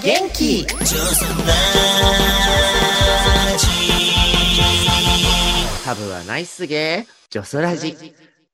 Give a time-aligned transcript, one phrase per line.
[0.00, 1.52] 元気上手な
[5.84, 7.96] ハブはナイスゲー、ジョソラジ。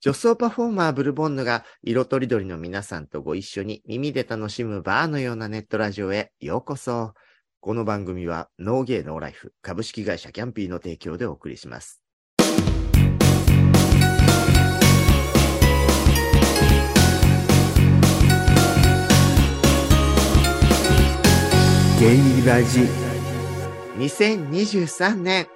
[0.05, 7.15] 女装パフォーマーブルボンヌが色とりどりの皆さんとご一緒に耳で楽しむバーのようなネットラジオへようこそ。
[7.61, 12.03] この番組はノーゲーノーライフ株式会社キャンピーの提供でお送りします。
[21.99, 22.81] ゲイラジ。
[23.97, 25.47] 2023年、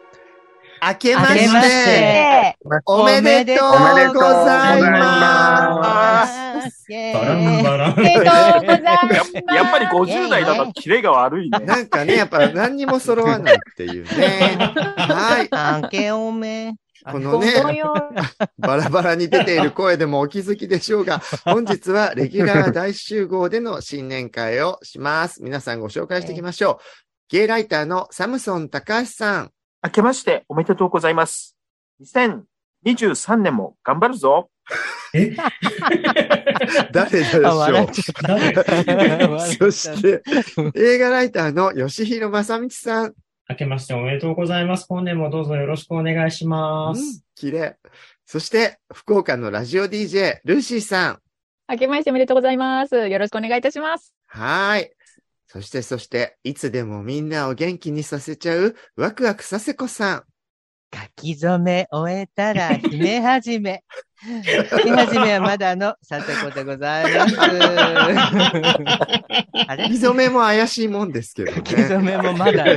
[0.83, 2.57] 明けまし、して
[2.87, 3.79] おめでとうご
[4.21, 6.87] ざいます。
[6.91, 7.93] バランバラン。
[7.93, 9.33] おめでとうございます。
[9.55, 11.59] やっぱり50代だとキレが悪いね。
[11.61, 14.57] なんかね、やっぱ何にも揃わないっていうね。
[14.97, 15.83] はい。
[15.83, 16.75] 明けおめ。
[17.11, 17.53] このね、
[18.59, 25.43] バラバラに出ている声でもお気づきでしょうが、本日はレギュラー大集合での新年会をします。
[25.43, 26.85] 皆さんご紹介していきましょう。
[27.31, 29.53] ゲイライターのサムソン高橋さん。
[29.85, 31.57] 明けましておめでとうございます。
[32.03, 34.51] 2023年も頑張るぞ。
[35.15, 35.35] え？
[36.93, 37.87] 誰でしょ笑う
[38.23, 40.23] 誰 そして、
[40.75, 43.15] 映画ライターの吉弘正道さん。
[43.49, 44.87] 明けましておめでとうございます。
[44.89, 47.25] 本年もどうぞよろしくお願いしまうんす。
[47.35, 47.77] 綺麗。
[48.27, 51.19] そして、福岡のラジオ DJ、ルーシーさん。
[51.71, 53.09] 明けましておめでとうございます。
[53.09, 54.13] よろしくお願いいたします。
[54.27, 54.91] はーい。
[55.51, 60.25] そして、そして、いつでもみんなを元気にさせちゃう、ワクワクさせこさん。
[60.95, 63.83] 書き初め終えたら姫始め。
[64.23, 67.37] 姫始めはまだのさてこでございます。
[69.69, 69.85] あれ？
[69.85, 72.17] 書き初めも怪しいもんですけど書き初ね。
[72.17, 72.73] めもまだの。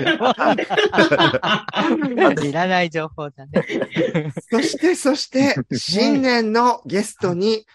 [2.43, 4.31] いらない情報だね。
[4.49, 7.65] そして、そして、新年のゲストに、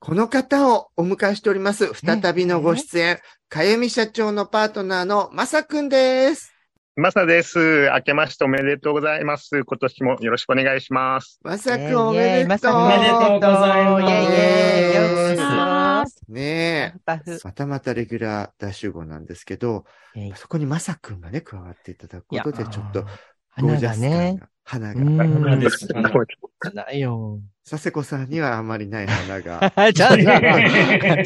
[0.00, 1.92] この方をお迎えしております。
[1.94, 3.18] 再びのご出演、
[3.54, 6.52] かゆみ社長のパートナーのまさくんです。
[6.96, 7.88] マサです。
[7.88, 9.62] 明けましておめでとうございます。
[9.64, 11.38] 今年もよろしくお願いします。
[11.44, 12.74] まさくんおめでとう。
[12.74, 17.10] おめでとうございますイェイイェイようこお願いしますねえ。
[17.44, 19.84] またまたレギュラー大集合なんですけど、
[20.34, 23.08] そこにまさくんがね、加わっていただくことで、ちょっと、ゴ
[23.50, 24.40] 花ージャス感がね。
[24.64, 25.60] が、花うが、花ん。
[25.60, 26.08] です花
[26.74, 27.40] ないよ。
[27.68, 29.60] 佐世子さんにはあまりない花が。
[29.92, 30.16] ちょっと、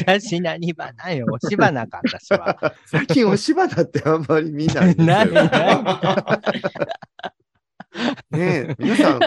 [0.07, 1.25] 私何花よ。
[1.31, 2.73] 押し花か、私は。
[2.85, 5.05] 最近押し花ってあんまり見ないんですよ。
[5.07, 5.43] ないな
[8.31, 8.37] い。
[8.37, 8.39] ね
[8.69, 9.19] え、皆さん、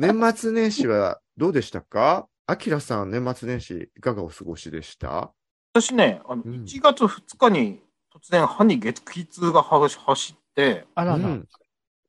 [0.00, 2.26] 年末年始はどうでしたか？
[2.46, 5.32] アキラさん、年末年始いかがお過ごしでした？
[5.74, 7.80] 私ね、あのうん1月2日に
[8.14, 11.16] 突然歯に激痛が走走って、あらら。
[11.16, 11.48] うん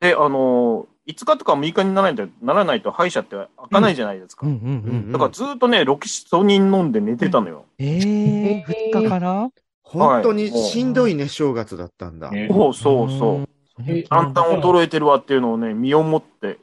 [0.03, 4.46] で、あの、5日とか6日にならないと、ならないと歯医者って開かないじゃないですか。
[4.46, 7.66] だからずっとね、ロキシトニン飲んで寝てたのよ。
[7.78, 9.50] ええー、2日から？
[9.81, 12.31] 本当にしんどいね、正月だったんだ。
[12.31, 13.50] ねそうそうそう。
[13.88, 16.59] えだんだん衰えてるわっていうのをね、身をもって、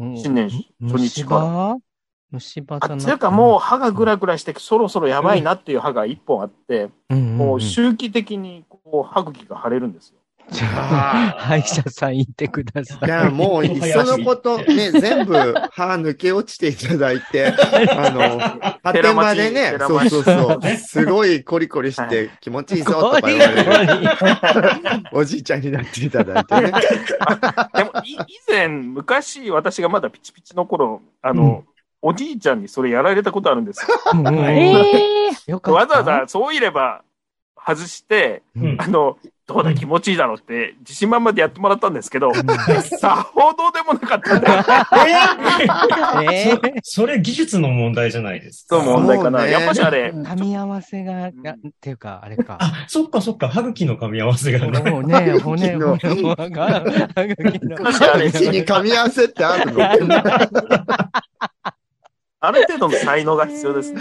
[0.00, 0.50] うん新年
[0.82, 1.40] 初日から。
[1.42, 1.76] ら。
[2.32, 10.19] 虫歯あ、つうかもう歯がグラグラして、そろそろやばいなっていう歯が1本あって、うん、もうう周期的にこう歯茎が腫れるんですよ。
[10.50, 13.06] じゃあ、歯医者さん行ってください。
[13.06, 18.38] いや、もう、いっそのこと、ね、 全部歯抜け落ちていただいて、あの、
[18.82, 23.70] 発展場でね、そうそうそう、すごいコリコリして気持ちいいぞとか言われる、
[25.12, 26.72] おじいちゃんになっていただいてね。
[27.74, 28.16] でも、い以
[28.48, 31.64] 前、昔、私がまだピチピチの頃、あの、
[32.02, 33.96] おじいちゃんにそれやられたことあるんですよ。
[34.14, 35.80] うんうんええよかった。
[35.80, 37.02] わざわざ、そういれば、
[37.56, 39.18] 外して、うんあの、
[39.50, 42.32] どうだ気持ちいいだろうって、自信満々でやってもらったんですけど、
[43.00, 44.64] さほどでもなかったんだよ。
[46.32, 48.76] えーそれ技術の問題じゃないですか。
[48.76, 49.46] そう問題かな。
[49.46, 52.58] やっぱしあれ、噛み合わせが、がっていうか、あれか。
[52.60, 54.88] あ、そっかそっか、歯茎の噛み合わせがね。
[54.88, 57.76] もうね、歯骨、茎の歯茎の。
[58.12, 59.80] あれうちに噛み合わせってあるの
[62.42, 64.00] ある程度の才能が必要ですね。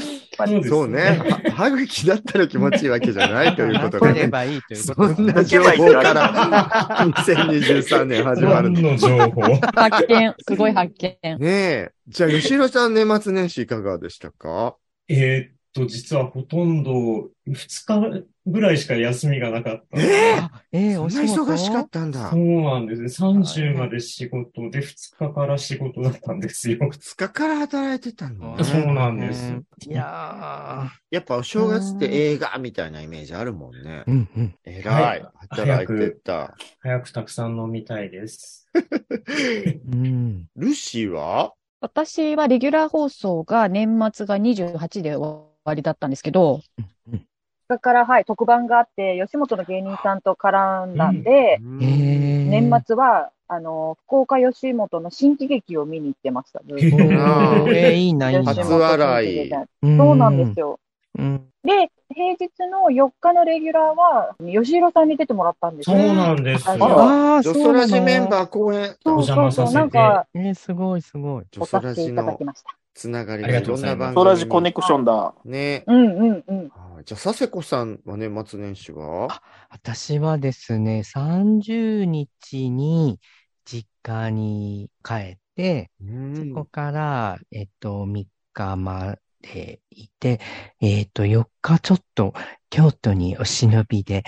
[0.64, 1.20] そうね。
[1.46, 4.14] は歯茎だったら気持ちいいわけじゃないということがね。
[4.14, 8.92] 取ればいいということそんな情報から2023年始まる何の。
[8.94, 9.42] の情報？
[9.76, 10.34] 発見。
[10.48, 11.18] すごい発見。
[11.22, 11.92] ねえ。
[12.08, 14.76] じゃあ、吉弘さん年末年始いかがでしたか？
[15.10, 19.98] えーっと、実はほとんど2日ぐらいしか休みがなかった。
[19.98, 22.38] あ、えー、そんなお仕事忙しかったんだそ。
[22.38, 23.08] うなんですね。
[23.08, 26.78] 30まで仕事で2日から仕事だったんですよ。
[26.80, 28.64] 2日から働いてたのね。
[28.64, 34.12] そうなんですねいややっぱお正月って映画みたいなイメージあるもんねー。。
[34.12, 34.56] うんうん。
[34.66, 35.26] えはい。
[35.50, 36.56] 働いてた。
[36.80, 38.70] 早くたくさん飲みたいです。
[39.92, 40.46] うん。
[40.56, 41.54] ルシーは？
[41.82, 47.26] 私はレギュラー放送が年末が28で終わりだったんですけど、うん
[47.70, 56.62] それから、はい、特番があって、吉本の芸人さんと絡んだんで、うんえー、年末は、あの、福岡吉本の新喜劇を見に行ってました。
[56.68, 58.56] えー、いいな、いいな。
[58.56, 59.52] 吉初本笑い
[59.84, 60.80] そうなんですよ。
[61.20, 61.46] うん。
[61.64, 65.96] で、平日の4日のレギュラーは、吉弘さんに出てもらったんですよ。
[65.96, 66.74] そうなんですよ。
[66.74, 68.96] ああ、ジョソそうなのラジメンバー公演。
[69.04, 71.46] そうそうそう、なんか、えー、すごい、すごい。
[71.52, 72.79] ジョソラジおさせていただのきました。
[73.00, 74.14] つながりがいろんな番組に。
[74.16, 75.34] ソラジコネクションだ。
[75.46, 75.86] ね。
[75.88, 76.60] うんうんうん。
[76.68, 79.42] はいじゃあ、佐世子さんは年末年始は？
[79.70, 83.22] 私はですね、30日に
[83.64, 90.42] 実家に帰って、うんそこから、えっと、3日までいて、
[90.82, 92.34] えっと、4日ちょっと
[92.70, 94.24] 京都にお忍びで、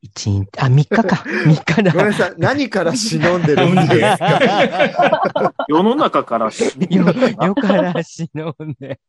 [0.00, 1.92] 1日、あ、3日か、 3日だ。
[1.92, 2.34] ごめんなさい。
[2.38, 5.54] 何から忍んでるんですか？
[5.68, 7.06] 世の中から死ぬよ、
[7.44, 8.28] よから忍
[8.62, 9.00] んで。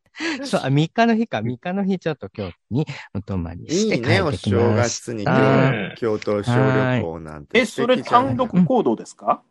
[0.43, 5.23] そう、あ3日の日か、3日の日ちょっと京都にお泊まりいして帰いね、おってき正ま月に
[5.97, 7.59] 京都小旅行なんて。
[7.59, 9.43] え、それ単独行動ですか？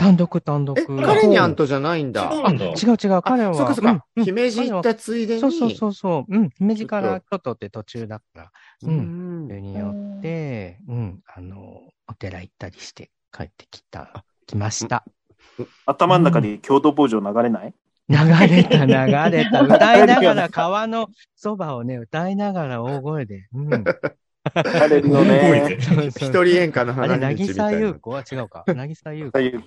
[0.00, 0.78] 単独単独。
[0.78, 2.30] え、彼にゃんとじゃないんだ。
[2.32, 2.64] そうなんだ。
[2.64, 3.54] 違う違う、彼は。
[3.54, 3.82] そっかそ。
[3.82, 5.40] うんうん姫路行ったついでに。
[5.42, 6.34] そうそうそうそう。
[6.34, 6.50] うん。
[6.56, 8.50] 姫路かちょら京都って途中だから。
[8.84, 9.44] ううん。
[9.44, 11.20] んそれによって、うん。
[11.26, 15.04] あの、お寺行ったりして帰ってきた、来ました。
[15.84, 17.74] 頭の中で京都坊主流れない？
[18.08, 19.60] 流れた、流れた。
[19.60, 23.48] 歌いながら 川のそばをね、歌いながら大声で。
[23.52, 23.84] うん。
[24.54, 25.76] 流れるよね。
[25.78, 27.94] 一人演歌のあれ、花道みたいな渚優。
[27.94, 28.64] 子は違うか。
[28.66, 29.40] 渚優子と。
[29.40, 29.64] いう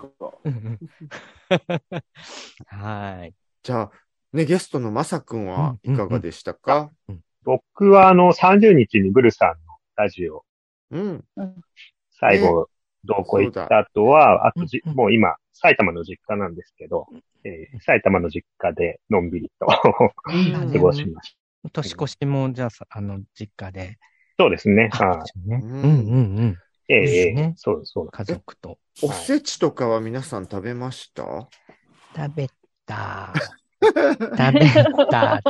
[2.68, 3.34] はい。
[3.62, 3.92] じゃあ、
[4.34, 6.92] ね、ゲストのまさくんはいかがでしたか？
[7.44, 9.56] 僕はあの30日にブルさんの
[9.96, 10.44] ラジオ、
[10.92, 11.26] うん。
[12.20, 12.70] 最後、
[13.04, 17.08] どこ行った後は、あとじ、うんうんもう今、埼玉の実家なんですけど、
[17.44, 19.68] えー埼玉の実家でのんびりと
[20.28, 21.70] うん 過ごしました。
[21.70, 23.98] 年越しも、じゃあさ、あの、実家で。
[24.40, 24.90] そうですね。
[24.94, 25.60] あはね。
[25.62, 26.58] ううんんうんうん。
[26.88, 26.94] い。
[26.94, 28.10] ええそうそう。
[28.10, 28.78] 家族と。
[29.02, 31.24] おせちとかは皆さん食べました？
[32.16, 32.50] 食べ
[32.86, 33.34] た。
[33.84, 34.70] 食べ
[35.10, 35.42] た。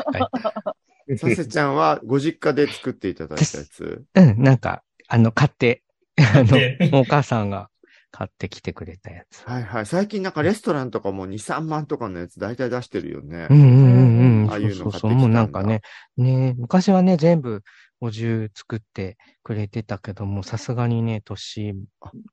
[1.18, 4.04] させちゃんはご実家で作っていただいたやつ？
[4.16, 5.84] うん、なんか、あの、買って、
[6.18, 7.70] あでの、お母さんが
[8.12, 9.44] 買ってきてくれたやつ。
[9.46, 9.86] はいはい。
[9.86, 13.54] 最近なんかレストランとかも2、3万とかのやつ大体出してるよねう。
[13.54, 14.50] んうんうんうん。
[14.50, 15.12] ああいうのそうそうそう。
[15.12, 15.82] もう買ってきたんだなんかね、
[16.18, 17.64] ね、昔はね、全部
[18.04, 21.74] お重作ってくれてたけども、さすがにね、年、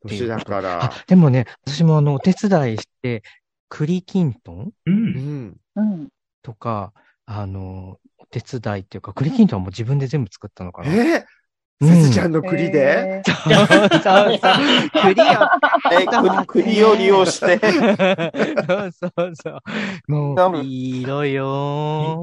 [0.07, 3.23] 年だからあ。、でもね、私もあの、お手伝いして、
[3.69, 4.73] 栗きんとん。
[6.43, 6.93] とか、
[7.25, 10.93] あの、お手伝いっていうか、栗きんとんはもう自分で全部作ったのかな。
[10.93, 11.25] えー
[11.83, 15.15] さうんせちゃんの栗でえーそうそうそう。
[15.15, 15.25] 栗を
[15.91, 17.59] え、栗栗を利用して、
[18.69, 20.13] そうそうそう。
[20.13, 22.21] もう、いいろよ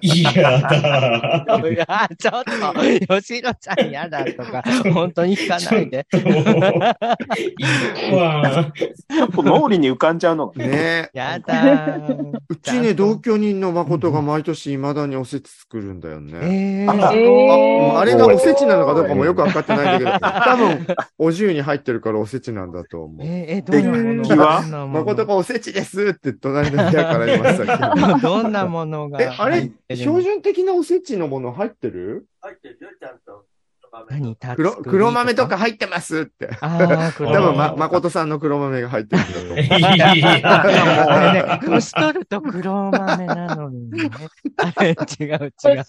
[0.00, 0.70] いいやだ。
[0.70, 1.74] ー。
[1.74, 4.62] いや、 ちょっと、吉野ちゃん嫌だとか、
[4.94, 6.06] 本当に聞かないで。
[9.36, 10.64] 脳裏に浮かんじゃうのが。
[10.64, 12.32] ねやだー。
[12.48, 16.32] うちね、同居人の誠が毎年未だにおせち作るんだよね。
[16.40, 20.86] えー、あえーああれがおせちなのかどうかもよくわかってないんだけど、多分、
[21.18, 23.26] お重に入ってるからおせちなんだと思う。
[23.26, 28.18] えー、え、どんなもの敵はどんなもの誠がおせちですって隣の部屋から言いましたけど。
[28.42, 32.26] どんなものがえ、あれ入って、る標準的なおせちのもの入ってる？
[32.42, 32.54] 何
[33.00, 33.53] タ黒ツク
[34.18, 34.36] リ
[34.84, 36.50] 黒豆とか入ってますって。
[36.60, 37.38] ああ、黒豆。
[37.38, 39.58] 多分、ま、誠さんの黒豆が入ってるんだと思う。
[39.60, 40.10] いや
[41.08, 44.10] あれね、年取ると黒豆なのにね。
[44.56, 45.84] あれ、違う違う。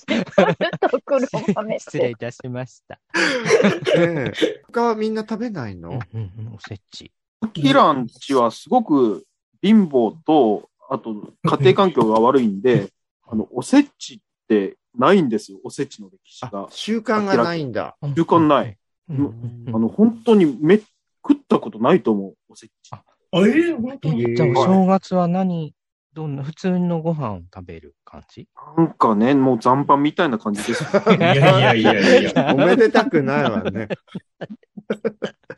[0.90, 2.96] と黒豆失礼いたしました。
[2.96, 4.34] ねえ
[4.68, 5.90] 他はみんな食べないの？
[5.90, 7.12] うんうんうん、おせち。
[7.54, 9.26] キランチはすごく
[9.62, 12.90] 貧乏と、あと家庭環境が悪いんで、
[13.28, 16.68] あの、おせちってないんですよ、おせちの歴史あが、。
[16.70, 17.96] 習慣がないんだ。
[18.16, 18.78] 習慣ない。
[19.10, 22.72] あの、本当にめ、食ったことないと思う、おせち。
[22.92, 24.32] あえー、本当に？
[24.32, 25.74] えじゃあ、お正月は何、
[26.14, 28.48] どんな、普通のご飯を食べる感じ？
[28.78, 30.84] なんかね、もう残飯みたいな感じです。
[31.18, 32.54] いやいやいやいや。
[32.56, 33.90] おめでたくないわね。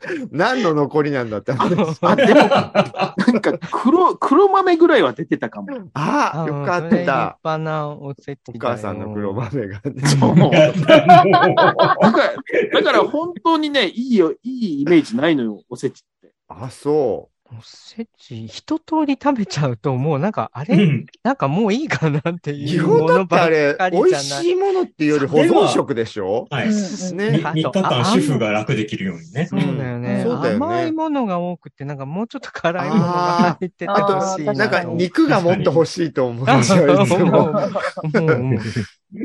[0.30, 1.98] 何の残りなんだって話。
[2.02, 5.68] あ、でも、なんか黒、黒豆ぐらいは出てたかも。
[5.94, 7.38] あよかっそれ立た。
[7.44, 10.06] 派なおせちお母さんの黒豆がね。
[10.06, 10.36] そう。
[10.36, 11.24] だから、
[12.72, 16.32] だから本当にね、いいよ、いいイメージないのよ、おせちって。
[16.48, 22.54] あ、そおせち、一通り食べちゃうと、もうなんか、あれ、うんなんかもういいかなってう。
[22.54, 24.38] い基うもの本だってあばっれか、り美じゃない。
[24.40, 26.46] 味しいものっていうより保存食でしょ？
[26.50, 26.68] はい。
[26.68, 29.46] うんねみ3日間主婦が楽できるようにね。
[29.46, 30.22] そうだよね。
[30.26, 37.16] そうだよね甘いものが多くて、なんかもうちょっと辛いものが入っててあーほしいあーなんかと肉がもっと欲しいと思っあちゃう、いつも。
[37.24, 38.58] 思う思う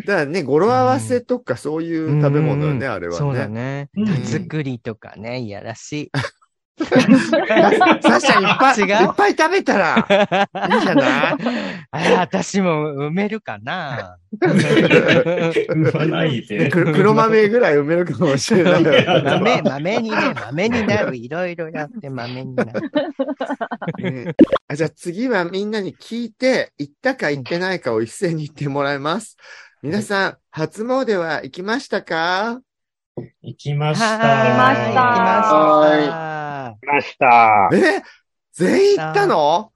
[0.07, 3.19] だからね、語呂合わせとかそういう食べ物よね、あれはね。
[3.19, 3.89] そうだね。
[3.97, 6.11] うん手作りとかね、いやらしい。
[6.75, 11.35] サッシャいっぱい、いっぱい食べたら、いいじゃない
[11.91, 16.69] あ、私も埋めるかな産まないで。
[16.69, 18.83] 黒豆ぐらい埋めるかもしれない。
[19.23, 21.15] 豆、豆にね、豆になる。
[21.15, 22.91] いろいろやって豆になる。
[23.97, 24.33] ね
[24.67, 29.37] あじゃあ次はみんなに聞いて、行ったか行ってないかを一斉に言ってもらいます。
[29.83, 32.61] 皆さん、初詣は行きましたか
[33.43, 34.17] 行きました。
[34.17, 36.32] はい行きました行きました。
[36.83, 37.69] 来ました。
[37.73, 38.01] え
[38.51, 39.71] 全員行ったの？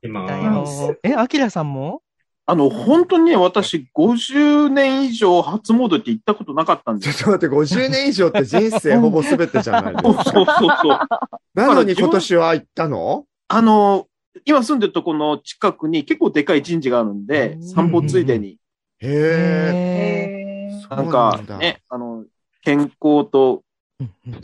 [1.04, 2.02] え、アキラさんも？
[2.46, 7.18] あの、本当にね、私、50年以上初詣って行ったことなかったんです。
[7.18, 10.32] ちょっと待って、50年以上って人生ほぼ全てじゃないでそうすか。
[10.32, 11.00] そうそうそう。
[11.56, 13.26] なのに今年は行ったの？
[13.50, 14.08] あの、
[14.46, 17.64] 今住んでるとこの近くに結構でかい神社があるんでう、ん。
[17.64, 18.58] 散歩ついでに、
[19.00, 20.70] へえ。
[20.90, 22.24] なんかね、あの、
[22.64, 23.62] 健康とー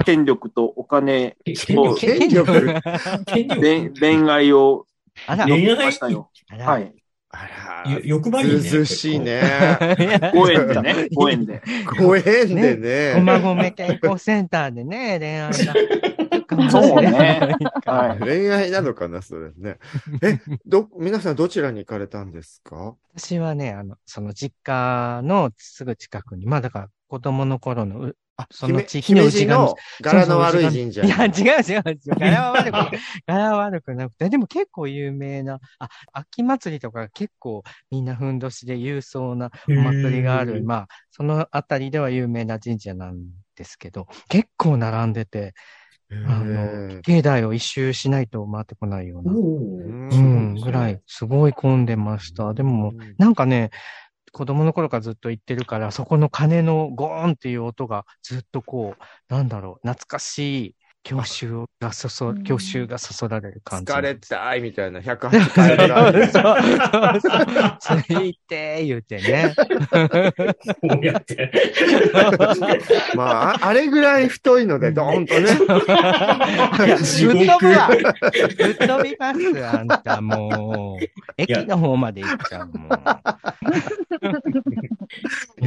[0.06, 2.82] 権力とお金、権力権力？
[3.26, 4.86] 権力恋恋愛を
[5.28, 5.86] 恋愛？
[5.86, 6.30] ましたよ。
[6.50, 6.94] はい。
[7.36, 8.58] あよ欲張りね。
[8.58, 9.42] ずうずうしいね。
[9.80, 11.62] 5円でね、 5円で。
[11.98, 13.14] 5円でね。
[13.16, 16.70] ごまごめ健康センターでね、恋愛が。
[16.70, 17.56] そうね。
[17.86, 18.20] はい。
[18.20, 19.80] 恋愛なのかな、それね。
[20.22, 22.96] え、ど、皆さんどちらに行かれたんですか？
[23.16, 31.04] 私はね、あの、その実家のすぐ近くに、まあだから子供の頃のう、あ、その姫地域の内側にの柄の悪い神社。
[31.04, 32.20] いや、違う違う違う。
[32.20, 32.98] 柄は悪く。
[33.28, 34.30] 柄は悪くなくて。
[34.30, 40.64] でも結構有名な、あ、秋祭りとか結構みんなふんどしで有そうなお祭りがある。
[40.64, 43.20] まあ、そのあたりでは有名な神社なん
[43.56, 45.54] ですけど、結構並んでて、
[46.10, 49.32] へあーの、境内を一周しないと回ってこないような。
[49.34, 52.54] うん、ぐらい、すごい混んでました。
[52.54, 53.72] でも、なんかね、
[54.34, 63.92] 子供の頃からずっと行ってるから、そこの鐘のゴーンっていう音がずっとこう、なんだろう、懐かしい教習がそそ、教習がそそられる感じ。
[63.92, 65.02] 疲れたいみたいな。
[65.02, 66.30] 108回ぐらい。
[66.32, 66.56] そう。
[68.08, 69.02] ついて、言う。
[69.02, 69.54] てね。
[70.82, 71.06] こう。
[71.06, 71.52] やって。
[73.16, 75.48] まあ、ああれぐらい太いので、ドーンとね。
[77.04, 78.04] 地ぶっ飛ぶわ獄。
[78.58, 81.04] ぶっ飛びます、あんたもう。
[81.38, 82.68] 駅の方まで行っちゃう。
[82.68, 82.90] もん。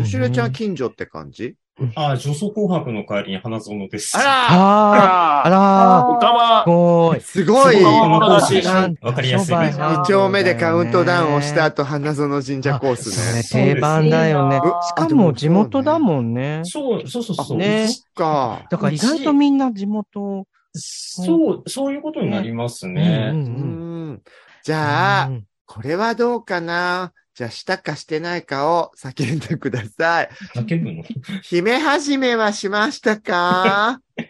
[0.03, 1.57] 吉田ちゃん近所って感じ
[1.95, 4.17] あ、女装紅白の帰りに花園です。
[4.17, 7.83] あらああ、あらー、おかますごい。
[7.83, 13.75] わかりやすい二丁目でカウントダウンをした後、花園神社コースね。
[13.75, 14.61] 定番だよね。
[14.89, 16.63] しかも地元だもんね。
[16.65, 17.59] そう、そうそうそう。
[17.59, 18.63] ねそっか。
[18.71, 20.47] だから意外とみんな地元。
[20.73, 24.19] そう、そういうことになりますうんね。
[24.63, 30.31] じゃあう、んこれはどうかなじゃあ、したかしてないかを叫んでください。
[30.55, 31.05] 叫ぶの？
[31.43, 34.01] 姫始めはしましたか？
[34.17, 34.25] し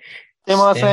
[0.46, 0.86] てませんん。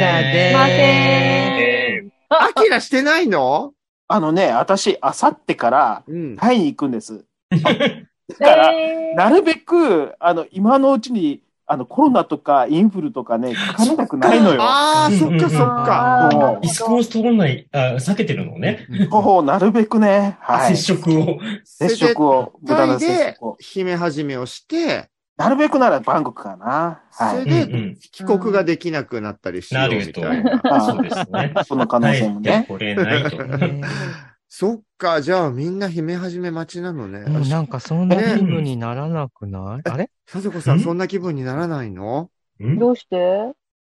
[0.00, 0.76] だですいません。
[0.78, 3.74] えアキラしてないの？
[4.08, 6.36] あのね、私、あさってからうん。
[6.36, 7.26] タイに行くんです。
[7.52, 14.62] だから、えーなるべく、あの、今のうちに、あの、コロナとかインフルとかね、かからなくないのよ。
[14.62, 16.58] ああ、そっかそっか。
[16.62, 18.86] リスクを取らない、あ避けてるのね。
[19.10, 20.76] ほう、なるべくね、はい。
[20.76, 21.38] 接触を。
[21.64, 23.56] 接触を、無駄な接触を。
[23.58, 27.02] 姫始めをして、なるべくならバンコクかな。
[27.10, 27.42] はい。
[27.42, 30.60] それで帰国ができなくなったりしようみたいな。
[30.64, 31.52] あそうですね。
[31.66, 32.66] その可能性もね。
[32.68, 33.80] これないとね。
[34.56, 37.24] そっか、じゃあみんな姫始め待ちなのね。
[37.26, 39.90] うんなんかそんな気分にならなくない？
[39.90, 42.30] あれさぞこさん、んそんな気分にならないの？
[42.62, 43.16] んどうして？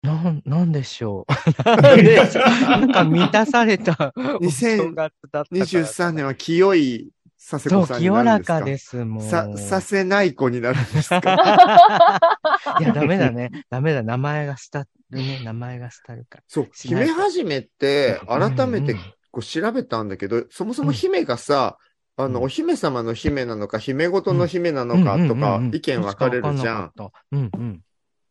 [0.02, 1.62] なん、なんでしょう？
[1.82, 2.26] なんで？
[2.26, 2.44] しょう。
[2.70, 5.66] なんか満たされたお2023正月だったから。
[5.66, 8.58] 23年は清いさせそう、こさんに清らなるんですか？
[8.60, 9.24] かです、もう。
[9.28, 11.20] さ、させない子になるんですか？
[12.80, 13.50] いや、ダメだね。
[13.68, 14.02] ダメだ。
[14.02, 15.42] 名前がしたるね。
[15.44, 16.44] 名前がしたるから。
[16.48, 21.78] そう、姫始めって、改めてうんうんこう調べたんだけど、そもそも姫がさ、
[22.16, 26.92] あの、うんお姫様の姫なのか、姫ごとの姫なのかとか意見分かれるじゃん。。
[27.32, 27.80] うんうん。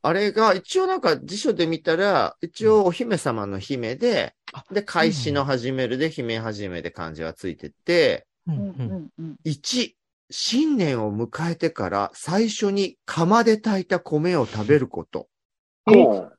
[0.04, 4.36] あれが、一応なんか辞書で見たら、一応お姫様の姫で、
[4.72, 9.36] で、開始の始めるで、姫始めで漢字がついてて、うんうんうんうん。
[9.46, 9.96] 1、
[10.30, 15.28] 新年を迎えてから最初に釜で炊いた米を食べること。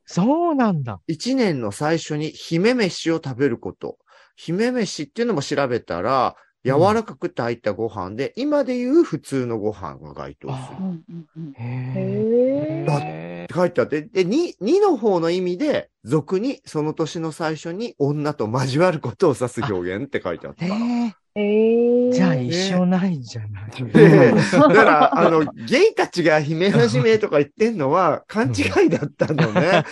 [0.05, 1.01] そうなんだ。
[1.07, 3.99] 一年の最初に姫飯を食べること。
[4.37, 11.55] 姫飯っていうのも調べたら、柔らかく炊いたご飯で、今で言う普通のご飯が該当する。
[11.59, 13.45] へへだえ。
[13.45, 20.65] って書いてあって、で、2、2の方の意味で、俗にその年の最初に女と交わることを指す表現って書いてあった。
[20.67, 22.09] へえ。
[22.09, 22.13] え。
[22.13, 29.85] じゃあ一緒ないんじゃないで、だから、あの、ゲイたちが姫始めとか言ってんのは勘違いだったのね。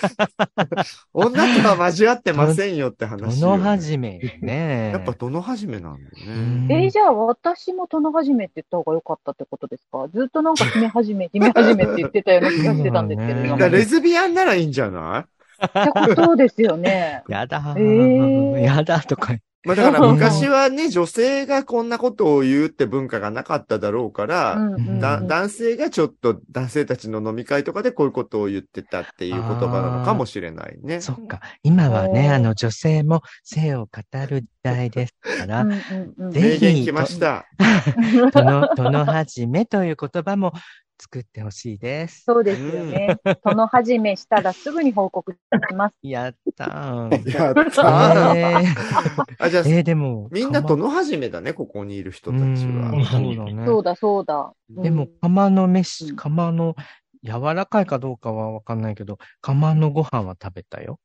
[1.14, 4.90] 女とは交わってませんよって話の始めね。
[4.92, 6.66] やっぱどの始めなんだようね。
[6.66, 10.08] んえーじゃあ私も殿始めって言った方が良かったってことですか？
[10.12, 13.42] ずっとなんか姫始め、姫始めって言ってたような気がしてたんですけれども。
[13.42, 15.39] うんだからレズビアンならいいんじゃない？
[15.66, 17.22] ってことですよね。
[17.28, 19.34] やだえーやだとか。
[19.62, 31.00] まあだから昔はね、女性がこんなことを言うって文化がなかっただろうから、うんうんうんだ男性がちょっと男性たちの飲み会とかでこういうことを言ってたっていう言葉なのかもしれないね。
[31.00, 31.40] そっか。
[31.62, 37.46] 今はね、あの、女性も性を語る時代ですから、うんうんうんぜ名言来ました。
[38.32, 40.52] との、との始めという言葉も
[41.00, 42.24] 作ってほしいです。
[42.24, 43.16] そうですよね。
[43.42, 45.38] 殿始めしたらすぐに報告し
[45.74, 45.94] ます。
[46.06, 47.34] やったー。
[47.34, 48.36] やったー。
[48.36, 53.04] えーあ、じゃあ、えーでも、みんなかとの始めだね、ここにいる人たちうんは。
[53.06, 53.66] そうだね。
[53.66, 54.52] そうだそうだ。
[54.68, 56.76] でも、釜の飯、うん釜の、
[57.22, 60.98] 柔らかいかどうかはわかんないけど、釜のご飯は食べたよ。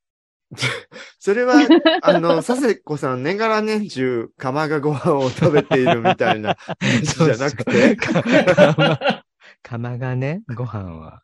[1.19, 1.55] それは、
[2.01, 7.97] あの、佐世子さん、年がら年中、釜がご飯を食べているみたいな話じゃなくて、
[9.65, 11.23] 釜釜がね、ご飯は。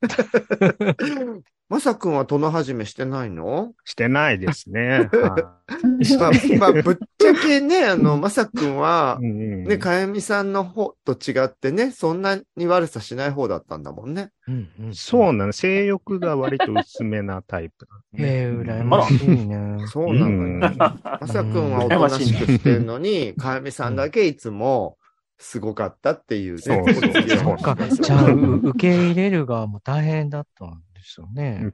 [1.70, 3.72] まさくんは殿始めしてないの？
[3.86, 5.10] してないですね。
[5.14, 5.60] は
[6.20, 14.32] まあ、まあ、ぶっちゃけね、あの、まさくんは、ね、かやみさんの方と違ってね、そんなに悪さしない方だったんだもんね。
[14.48, 15.54] うんうんそうなの。
[15.54, 18.44] 性欲が割と薄めなタイプなんで。
[18.44, 19.86] えー、羨ましいね。
[19.88, 20.30] そうなのよ。
[20.30, 24.98] うんまさくんはおとなしくしてるのに、かやみさんだけいつも
[25.42, 26.62] すごかったっていうね。
[26.62, 27.76] そうか。
[27.90, 31.74] じゃあ、う受け入れる側も大変だったんですよね。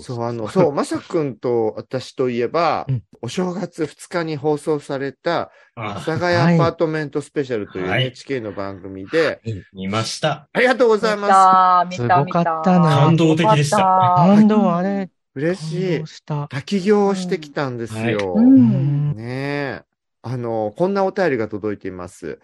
[0.00, 9.40] そう、あの、そう、まさくんと私といえば、うんお正月2日に放送された、阿あ、佐ヶ谷アパートメントスペシャルというはい NHK の番組で、
[9.72, 10.48] 見ました。
[10.52, 11.98] ありがとうご見ざいます。
[11.98, 12.40] た、見た、見た。
[12.40, 16.04] すごかったね感動的でした感動、あれ、嬉しい。
[16.48, 18.40] 滝行をしてきたんですよ。
[18.40, 19.87] ねえ。
[20.22, 22.38] あの、こんなお便りが届いています。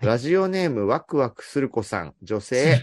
[0.00, 2.82] ラジオネームワクワクする子さん、女性、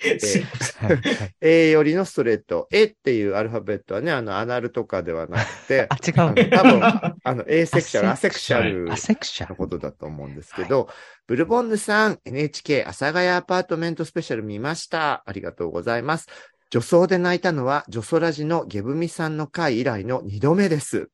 [1.40, 2.66] A よりのストレート。
[2.70, 6.56] A っていうアルファベットはね、あの、アナルとかではなくて、 あ、違うの。
[6.56, 9.50] 多分、あの、エーセクシャル、アアセクシャルアセクシャル。
[9.50, 10.88] のことだと思うんですけど、
[11.26, 15.24] ブルボンヌさん、NHK 阿佐ヶ谷アパートメントスペシャル見ました。
[15.26, 16.26] ありがとうございます。
[16.70, 21.10] 女装で泣いたのは、女装ラジのゲブミさんの回以来の二度目です。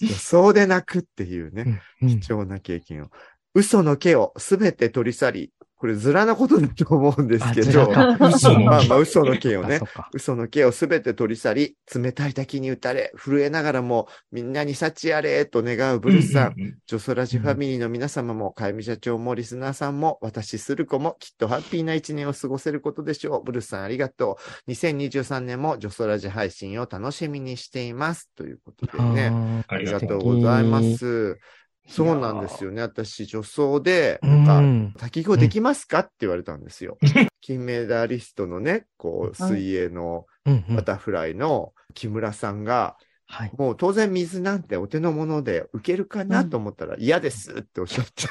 [0.00, 3.10] 女装で泣くっていうね、うん貴重な経験を。
[3.54, 9.80] 嘘の毛をすべて取り去り、これずらなことだと思うんですけど、か嘘のまあまあ嘘の毛をね
[10.12, 16.52] 嘘の毛をすべて取り去り、冷たい滝に打たれ、震えながらもみんなに幸あれと願うブルースさん。
[16.52, 23.44] うんうんジョソラジファミリーの皆様も、かゆみ社長もリスナーさんも、私する子もきっとハッピーな一年を過ごせることでしょう。
[23.44, 24.70] ブルースさんありがとう。
[24.72, 28.28] 2023年もジョソラジ配信を楽しみにしています。
[28.34, 29.64] ということでね。
[29.68, 30.00] あありが。
[30.00, 31.38] とうございます。
[31.90, 32.80] そうなんですよね。
[32.82, 36.00] 私、女装で、ーなんか、うん滝行できますか？
[36.00, 36.98] って言われたんですよ。
[37.40, 40.26] 金メダリストのね、こう、水泳の
[40.68, 42.96] バタフライの木村さんが、
[43.32, 43.52] はい。
[43.56, 46.44] もう当然水なんてお手の物で受けるかな？
[46.44, 48.12] と思ったら嫌ですっておっしゃって、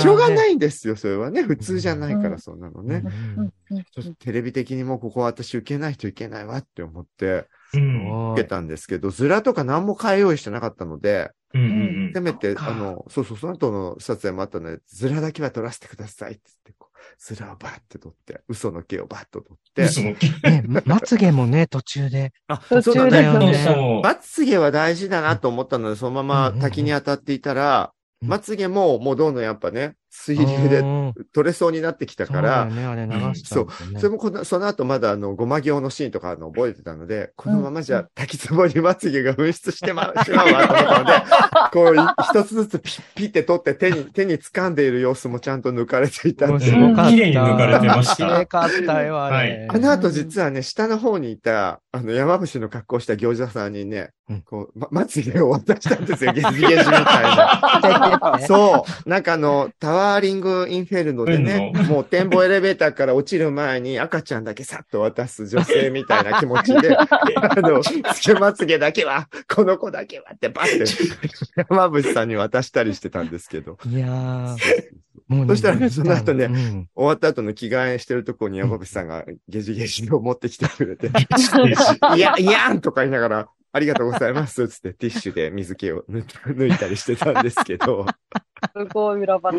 [0.00, 1.42] しょうがないんですよ、それはね。
[1.42, 3.04] 普通じゃないから、そんなのね。
[4.18, 8.32] テレビ的にもうここは私受けないといけないわって思ってうん。
[8.32, 11.64] 受けたんですけど、ズラとか何も買い用意してなかったので、うんう
[12.08, 20.28] んせめて、あの、そうそう、その後の撮影もあったので、ズラだけは撮らせてくださいって言って、こう、ズラをバーって撮って、嘘の毛をバーッと撮って、嘘の毛。
[20.50, 22.32] ね、まつげもね、途中で。
[22.48, 23.10] あ、途そうだね。
[23.10, 24.00] 中だよね。
[24.02, 32.68] まつげは大事だなと思ったので、そのまま滝に当たっていたら、うんまつげももうどんどんやっぱね、水流でうん取れそうになってきたから、
[33.44, 33.68] そう。
[33.96, 41.12] それもこの、その後まだあの、ごま行のシーンとかあの覚えてたので、このままじゃ滝つぼにまつげが噴出してましまうわと思ったので、
[41.72, 41.98] こうい、
[42.30, 46.66] 一つずつピッピって取って手に、 手に掴んでいる様子もちゃんと抜かれていたもんで。
[46.66, 47.10] うすごかった。
[47.10, 49.36] 綺麗に抜かれてました綺麗かったよ、あれ。
[49.36, 58.38] はいあの後実はね、下の方にいた、あの、山伏の格好した行者さんにね、うんこう、ま、まつげを渡したんですよ、ゲジゲジみたいな。
[58.46, 59.08] そう。
[59.08, 61.86] なんかあの、タワーリングインフェルノでね、うん。
[61.86, 67.08] もう展望エレベーターから落ちる前に赤ちゃんだけさっと渡す女性みたいな気持ちで、 あ
[67.56, 70.84] の、つけまつげだけは、この子だけはってバッて、
[71.70, 73.78] 山伏さんに渡したりしてたんですけど。
[73.86, 74.56] いやー、
[75.28, 76.88] もうそしたらその後ねうん。
[76.94, 81.08] 終わった後の着替えしてるところに山伏さんがゲジゲジを持ってきてくれて、
[82.16, 88.06] いや、いやんとか言いながら、ありがとうございます つってティッシュで水気を抜抜いたりしてたんですけど、
[88.76, 89.58] すごい裏話。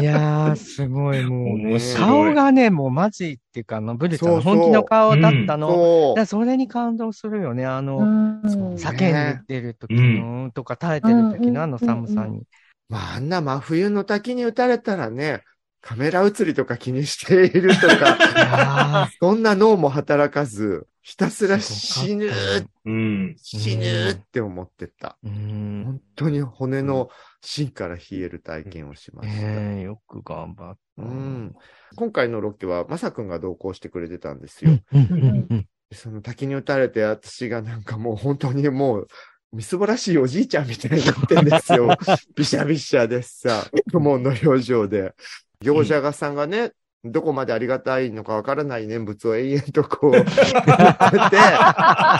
[0.00, 1.58] いやー、すごい、もう。
[1.58, 2.08] 面白い。
[2.08, 5.68] 顔がね、もうマジっていうか、あの、ブルちゃんのそうそう本気の顔だったの。
[5.68, 7.64] だそからそれに感動するよね。
[7.64, 12.42] あの、うん叫んでる時の、とか耐えてる時のあの寒さに。
[12.88, 15.42] まあ、あんな真冬の滝に打たれたらね、
[15.84, 22.30] カメラ映りとか気にしているとか、そんな脳も働かず、ひたすらー死ぬ、
[22.86, 23.36] うん。
[23.36, 25.18] 死ぬって思ってた。
[25.22, 25.82] うん。
[25.84, 27.10] 本当に骨の
[27.42, 29.34] 芯から冷える体験をしました。
[29.42, 31.02] ええよく頑張った。
[31.02, 31.54] うん、
[31.96, 34.70] 今回のロケは、まさくんが同行してくれてたんですよ。
[35.92, 39.08] その滝に打たれて、私がなんかもう本当にもう、
[39.52, 41.90] みすぼらしいおじいちゃんみたいになってんですよ。
[42.34, 45.14] びしゃびしゃでさ、雲の表情で。
[45.64, 46.72] 業者がさんがね、
[47.04, 50.36] どこまでありがたいのかわからない念仏を永遠とこう、 言ってて、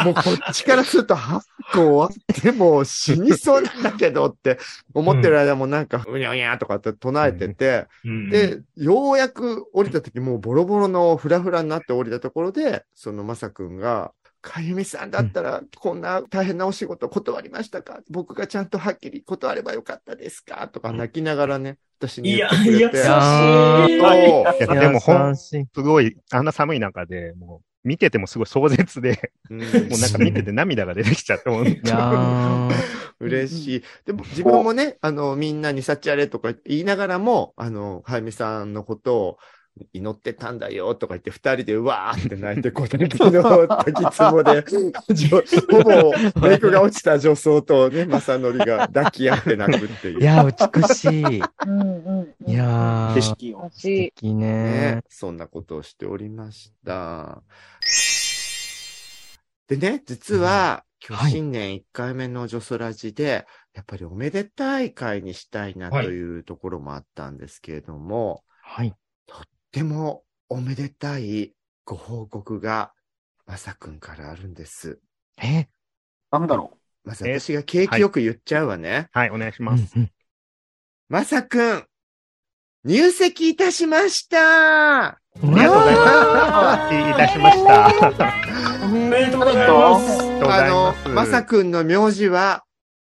[0.04, 1.40] もうこっちからすると8
[1.72, 4.59] 個終わってもう死にそうなんだけどって
[4.92, 14.12] 思ってる間もなんか、うにゃうにゃとかって唱えてて、うん、で、ようやく降りた時もうボロボロのフラフラになって降りたところで、そのまさくんが、
[14.44, 18.00] かゆみさんだったらこんな大変なお仕事断りましたか？
[18.11, 20.68] 僕がちゃんとはっきり断ればよかったですか？
[20.68, 22.96] とか泣きながらね、私にいや言ってくれて。
[22.98, 23.09] 優しい。
[23.09, 25.66] そういやでもほん、優しい。
[25.74, 29.59] すごい、あんな寒い中で、もう、見ててもすごい壮絶で、うん。
[29.61, 32.70] もうなんか見てて涙が出てきちゃって、もういやー。
[33.20, 33.83] 嬉しい。
[34.04, 39.38] でも自分もね、あの、みんなに幸あれとか言いながらも、あの、はやみさんのことを
[39.93, 44.65] 祈ってたんだよとか言って、二人でうわーって泣いて、こう、滝の滝つぼで、
[45.71, 50.21] ほぼメイクが落ちた女装とね、まさのりが抱き合って泣くっていう。
[50.21, 51.43] いやー、美しい。
[51.67, 52.51] うんうん。
[52.51, 53.71] いやー、景素色を。
[53.71, 57.43] し敵ねね。、そんなことをしておりました。
[59.67, 68.95] でね、実は、今新年1回目のジョソラジで、やっぱりおめでたい会にしたいなというところもあったんですけれども、はい。
[69.75, 71.53] てもおめでたい
[71.85, 72.93] ご報告が、
[73.45, 75.01] まさくんからあるんです。
[75.43, 75.67] え？
[76.31, 79.09] なんだろまず私が景気よく言っちゃうわね。
[79.13, 79.93] はい、お願いしうます。
[81.09, 81.85] まさくん、
[82.85, 86.95] 入籍いたしましたありがとうございます。
[86.95, 87.91] いたしました。
[88.85, 90.21] おめでとうございます。
[90.21, 92.63] ありがとうござあのいます、まさくんの名字は、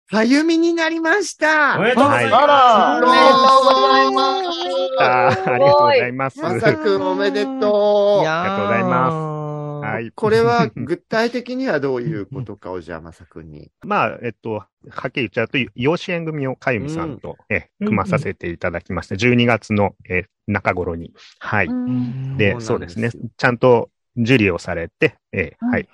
[0.08, 2.34] さゆみになりましたおめでとうございます。
[2.36, 4.56] あらおめでとうございます。
[5.00, 6.40] あーありがとうございます。
[6.40, 7.50] まさくんおめでと。
[7.50, 9.36] いうありがとうございます
[9.84, 10.12] はい。
[10.12, 13.72] これは具体的にはどういうことかをじゃあまさくんに。
[13.84, 14.68] まあ、えっと、は
[15.08, 19.16] っきり言っちゃうと、養子縁組をかゆみさんと、えうん組まさせていただきました。
[19.16, 21.12] 12月の、え中頃に。
[21.40, 21.66] はい。
[21.66, 23.10] うんで、そそううですね。
[23.36, 25.88] ちゃんと受理をされて、えうんはい。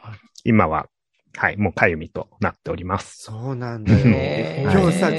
[0.44, 0.87] 今は、
[1.37, 3.23] はい、もうかゆみとなっております。
[3.23, 4.71] そうなんだよ。
[4.71, 5.11] 今日さ、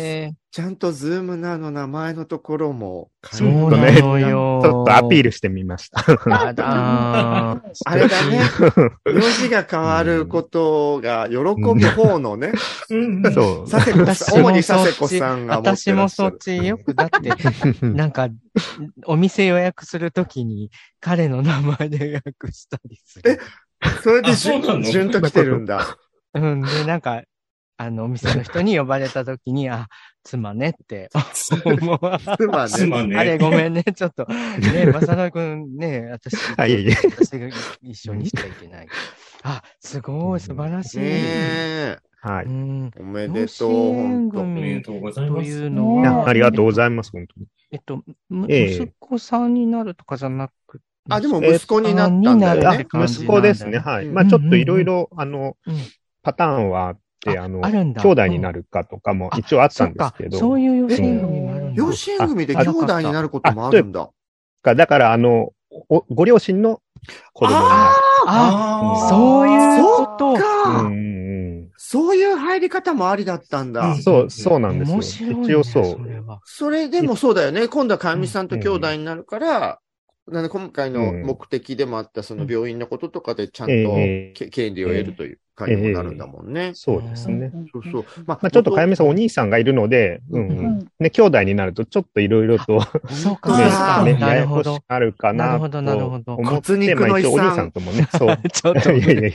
[0.54, 4.62] ちゃんとズームなの名前のところもそう変えなねのよ。
[4.64, 5.24] ちょっとアピール。
[5.24, 6.06] ルしてみました。
[6.30, 8.40] やだー あれだね。
[9.06, 11.54] 名字が変わることが喜ぶ
[11.90, 12.52] 方のね、
[12.92, 13.70] うんそう。
[13.70, 16.32] 佐世子私さん、主にもそっち佐世子さんが持って私もらっしゃる。
[16.32, 17.34] そっちよくだって、
[17.88, 18.30] なんか、
[19.08, 23.40] お店予約するときに彼の名前で予約したりする。
[24.04, 25.98] それで順順と来てるんだ。
[26.34, 26.62] うん。
[26.62, 27.24] で、なんか、
[27.78, 29.88] あの、お店の人に呼ばれたときに、あ、
[30.24, 31.10] 妻ねって
[31.66, 32.00] 思う。
[32.38, 32.70] 妻ね。
[32.70, 33.16] 妻ね。
[33.18, 34.26] あれごめんね、ちょっと。
[34.26, 37.48] ね、まさのりくんね、私、あいえいえ私が
[37.82, 38.88] 一緒にしちゃいけない。
[39.44, 41.00] あ、すごい、素晴らしい。
[41.00, 41.98] ねえ。
[42.22, 42.46] はい。
[42.46, 42.92] うん。
[42.98, 45.50] おめでとう、本当おめでとうございます。
[45.50, 47.48] というのねは、あありがとうございます、本当に。
[47.72, 52.88] えっと、息子さんになるとかじゃなくあ、でも息子になったんだよあね。
[52.92, 53.80] 息子ですね。
[53.80, 54.08] はい。
[54.08, 55.76] うんまあちょっといろいろ、あのうん、
[56.22, 60.38] パターンはあって、ああの、兄弟になるかとかも一応あったんですけど。
[60.38, 64.10] そういう養子縁組もあるん養子縁組で兄弟になることもあるんだ。
[64.62, 65.52] かだから、あの、
[65.90, 66.82] おご両親の
[67.34, 67.74] 子供になる。
[68.28, 70.38] あ、そういうこと。
[70.38, 71.14] そっか、うんうん
[71.86, 73.82] そういう入り方もありだったんだ。
[73.88, 75.44] うんそう、そうなんですよ。
[75.44, 75.86] 一応そう。
[75.86, 76.40] それは。
[76.44, 77.68] それでもそうだよね。
[77.68, 79.80] 今度はかみさんと兄弟になるから、
[80.28, 86.72] なんで今回の目的でもあったその病院のこととかでちゃんとええけ権利を得るというかにもなるんだもんね。
[86.76, 87.52] そうですね。
[87.72, 88.06] そうそう。
[88.26, 90.80] ままあ、ちょっとかやめさんお兄さんがいるので、うんうん。
[91.00, 94.84] ね、兄弟になるとちょっといろいろと、そうか、ねややこしるほどく。
[94.88, 98.38] なるかななるほどなるほどと思って、骨肉まあ一応おの遺産兄さんともね、そう。
[98.50, 99.32] ちょっといやいやいや。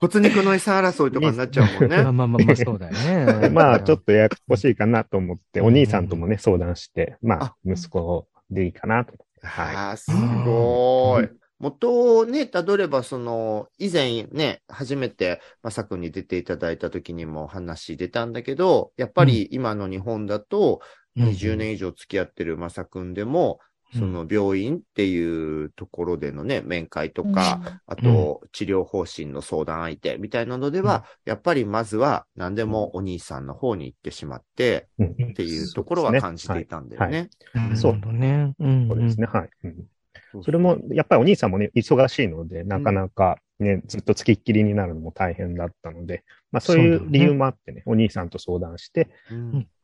[0.00, 2.02] 骨肉の遺産争いとかになっちゃうもんね。
[2.02, 2.92] まあまあまあまあ、そうだよ
[3.38, 3.48] ね。
[3.50, 9.12] まあ、ちょっとややこしいかなと思って、お兄さんともね、相談して、まああ、息子でいいかなと。
[9.42, 9.98] はい。
[9.98, 10.10] す
[10.44, 11.28] ごい。
[11.58, 20.80] 元をね、たどれば、その、以前ね、初めて、まさくんに出ていただいた時にも話出たんだけど、やっぱり今の日本だと、
[21.16, 23.60] 20年以上付き合ってるまさくんでも、
[23.92, 37.30] その病院っていうところでのね、面会とか、あと治療方針の相談相手みたいなのでは、やっぱりまずは何でもお兄さんの方に行ってしまって、っていうところは感じていたんだよね。
[37.76, 38.54] そうね。
[38.58, 38.88] うん。
[38.88, 39.26] そうですね。
[39.26, 39.48] はい。
[39.64, 40.42] うん。
[40.42, 49.08] それも、やっぱりお兄さんもね、忙しいので、なかなかね、ずっと付きっきりになるのも大変だったので、まあそういう理由もあってね、お兄さんと相談して、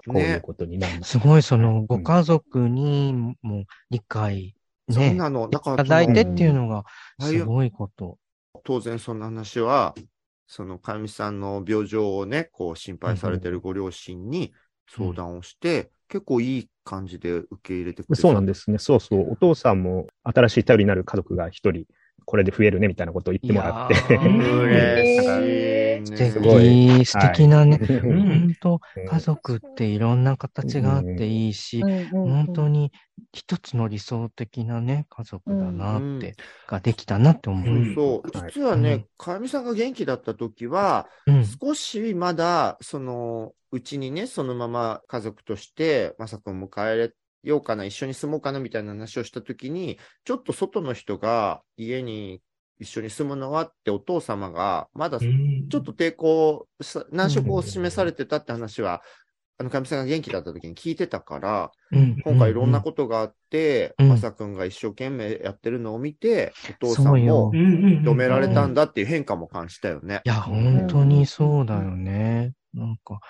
[0.06, 1.18] こういうことになりました。
[1.20, 4.54] すごい、その、ご家族にも理解、
[4.88, 5.48] ね、そうなの。
[5.48, 6.84] だからいただいてっていうのが、
[7.20, 8.18] うんすごいこと。
[8.64, 9.94] 当然そんな話は、
[10.46, 14.52] その、かみさんの病状をね、こう心配されてるご両親に
[14.88, 18.78] 相談をして、結構いい感じで受け入れてくれたそうなんですね。
[18.78, 19.32] そうそう。
[19.32, 21.84] お父さんも新しい頼りになる家族が一人、
[22.24, 24.16] これで増えるね、みたいなことを言ってもらって。
[24.16, 26.30] 嬉しい素 ね。
[26.30, 26.64] すごい。
[26.64, 28.00] 敵、素敵なね、はい。
[28.00, 32.92] 本当家族っていろんな形があっていいし、本当に
[33.32, 36.34] 一つの理想的なね、家族だなって、
[36.66, 37.94] ができたなって思う。
[37.94, 38.30] そう。
[38.32, 38.50] そう。
[38.50, 41.44] 実はね、かみさんが元気だった時は、うん。
[41.44, 52.40] 少しまだ、その、うちにね、そのまま家族として、まさくんを迎えようかな、一緒に住もうかな、みたいな話をした時に、ちょっと外の人が家に
[52.78, 59.02] 一緒に住むのはってお父様が、まだちょっと抵抗さ、難色を示されてたって話は、
[59.58, 62.20] あの、かみさんが元気だった時に聞いてたから、うん。
[62.22, 64.08] 今回いろんなことがあって、うん。
[64.10, 70.20] まさくんが一生懸命やってるのを見て、お父さんよも認められたんだっていう変化も感じたよね。
[70.26, 72.52] いや、本当にそうだよね。
[72.74, 73.20] なんか。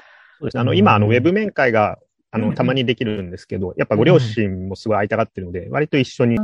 [0.41, 0.57] そうです。
[0.57, 0.61] ね。
[0.61, 1.99] あの、今、あの、ウェブ面会が、
[2.33, 6.39] あの、たまにできるんですけど、やっぱご両親もすごい会いたがってるので、割と一緒に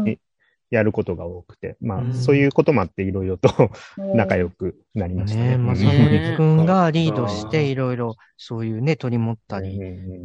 [0.72, 3.48] やることが多くて、まあ、そういうこともあって、いろいろと
[4.14, 5.50] 仲良くなりましたね。
[5.50, 9.78] ねまさみくんがリードして、いろいろ、そういうね、取り持ったり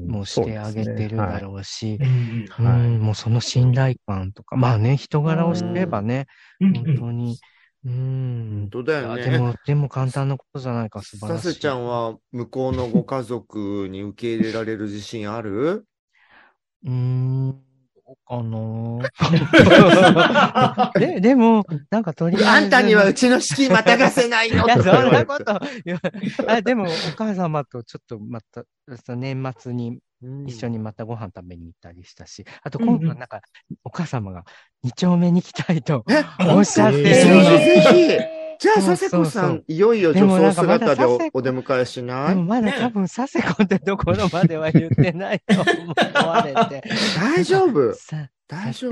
[0.07, 1.99] もしてあげてるだろうし、
[2.59, 6.27] うん、もうその信頼感とか、まあね、人柄を知ればね、
[6.73, 7.37] 本当に、
[7.85, 8.59] うん。
[8.61, 9.23] 本当だよね。
[9.29, 11.53] でも、でも簡単なことじゃないか、素晴さらしい。
[11.55, 15.85] せちゃんは向こうのご家族に受け入れられる自信ある？
[16.85, 17.61] うーん、
[18.25, 19.09] かな
[20.99, 22.49] で、でも、なんかとりあえず。
[22.49, 25.55] あんたにはうちの資金またがせないのいや、そんなこと
[26.49, 26.61] あ。
[26.61, 28.63] でも、お母様とちょっとまた、
[29.05, 29.99] その年末に
[30.45, 33.41] 一緒にまたご飯食べに行ったりしたし、あと今度はなんか、
[33.83, 34.45] お母様が
[34.83, 36.03] 二丁目に行きたいと
[36.39, 38.37] おっしゃってるぜひぜひ。
[38.59, 42.29] じゃあ、佐世子さん、いよいよで女装姿でお出迎えしない？
[42.29, 46.83] でもまだ多分、佐世子ってところまでは言ってないと思われて。
[47.21, 47.93] 大丈夫。
[47.93, 48.91] さ、大丈夫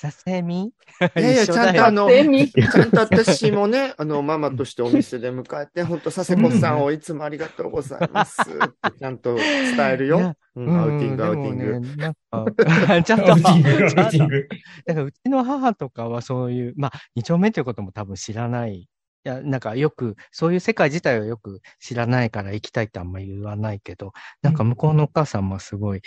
[0.00, 0.72] させみ？
[1.16, 10.18] いやいや、ちゃんとあの、ちゃんと私もね、 あの、ママとしてお店で迎えて、本当佐世子さんをいつもありがとうございますってちゃんと伝えるよ。
[10.18, 10.34] うん
[10.80, 11.80] アウティング、アウティング。
[11.96, 14.48] ちゃんと、アウティング
[14.86, 18.74] だからうちの母とかはそういう、まあ、二丁目っていうことも多分知らない。
[18.74, 18.88] い
[19.28, 26.00] や、なんかよく、そういう世界自体をよく知らないから行きたいってあんまり言わないけど、なんか向こうのお母さんもすごい、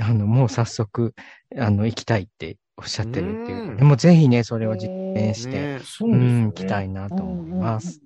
[0.00, 1.14] あの、もう早速、
[1.56, 3.82] あの、行きたいっておっしゃってるっていうかね。
[3.82, 8.00] もうぜひね、それを実践して、ねうん、行きたいなと思います。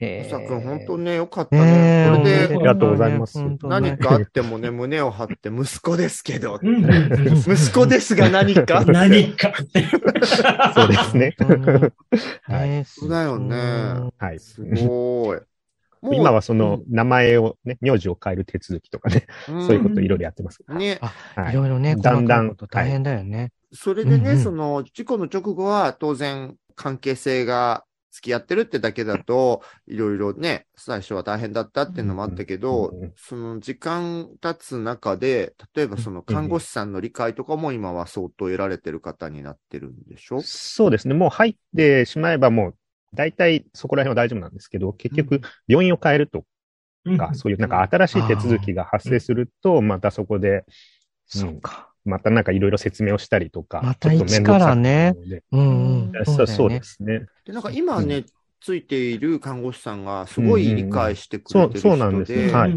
[0.00, 6.58] まさくん、本当ね、よかったねこれで、ありがとうございます何かあってもね、胸を張って、息子ですけど。
[6.60, 9.52] 息子ですが何か何か。
[10.74, 11.36] そうですね。
[12.42, 12.84] はい。
[12.84, 14.10] そうだよね。
[14.18, 14.40] はい。
[14.40, 15.38] すごい。
[16.02, 20.62] も う今はその名前をね、名字を変える手続きとかね、うんそういうこといろいろやってます。
[20.68, 20.98] ね。
[21.00, 23.52] はいろいろね、だんだん大変だよね。
[23.76, 24.42] それでね、うんうん。
[24.42, 40.40] その、事故の直後は当然関係性が付き合ってるってだけだと、いろいろね、最初は大変だったっていうのもあったけど、うんうんその時間経つ中で、例えばその看護師さんの理解とかも今は相当得られてる方になってるんでしょ？
[40.42, 41.14] そうですね。
[41.14, 42.74] もう入ってしまえばもう、
[43.14, 46.44] 大体そこら辺は大丈夫なんですけど、結局、病院を変えると
[47.16, 50.64] か、そういうなんか新しい手続きが発生すると、またそこで、
[51.26, 51.92] そうか。
[52.08, 55.44] またなんかいろいろ説明をしたりとか、またちょっと面一倒くさくなからねるので。
[55.52, 56.24] うんうん。
[56.26, 57.26] そうそうですね。
[57.44, 58.24] で、なんか今ね、
[58.60, 62.76] ついている看護師さんがすごい理解してくれてるそうそうなん人で、ですはい。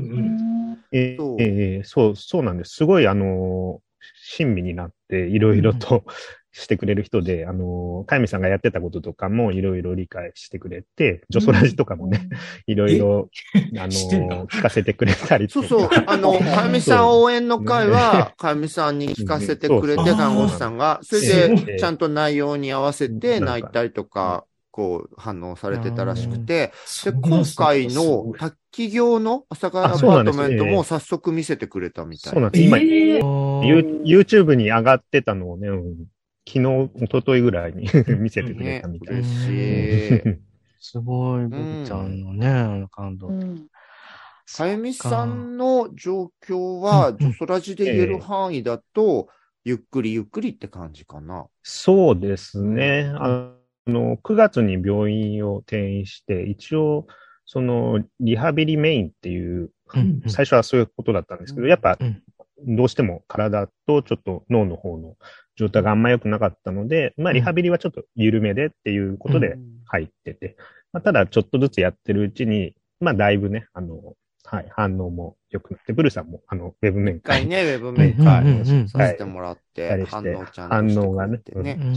[0.92, 2.76] えーえーそう、そうなんです。
[2.76, 3.90] すごい、あのー
[4.22, 6.06] 親身になって、いろいろと、
[6.52, 12.30] してくれる人で、あのー、かゆみさんがやってたこととかもいろいろ理解してくれて、ジョソラジとかもね、
[12.66, 13.30] いろいろ、
[13.78, 15.68] あのー聞かせてくれたりとか。
[15.68, 26.72] そうそう、あの、かゆみさん応援の会は、かゆみさんに聞かせてくれて、看護師さんが、それで、ちゃんと内容に合わせて泣いたりとか、こう、反応されてたらしくて、
[27.06, 32.66] で、今回の滝行の朝霞アパートメントも早速見せてくれたみたいそうなんです。
[32.66, 33.20] 今、ユ
[34.04, 35.96] YouTube に上がってたのをね、うん
[36.50, 39.18] 昨日、一昨日ぐらいに 見せてくれたみたい。
[39.18, 40.22] 嬉しい。
[40.82, 43.30] すごい、ボブちゃんのね、感動。
[44.52, 49.28] かゆみさんの状況は、ジョソラジで言える範囲だと、
[49.64, 51.46] ゆっくりゆっくりって感じかな。
[51.62, 53.14] そうですね。
[53.16, 53.54] あ
[53.86, 57.06] の、9月に病院を転院して、一応、
[57.46, 59.70] その、リハビリメインっていう、
[60.26, 62.00] 最初はそういうことだったんですけど、やっぱ、
[62.68, 65.16] どうしても体とちょっと脳の方の
[65.60, 70.56] 状態があんま良くなかったので、まあ、リハビリはちょっと緩めでっていうことで入ってて、
[70.94, 77.48] まあ、ただ、ちょっとずつやってるうちに、まあ、だいぶね、あの、はい、反応も良くなって、ブルさんも、あの、ウェブ面一回会。
[77.48, 81.40] ね、ウェブ面会させてもらって、はい反応ちゃんと反応がね、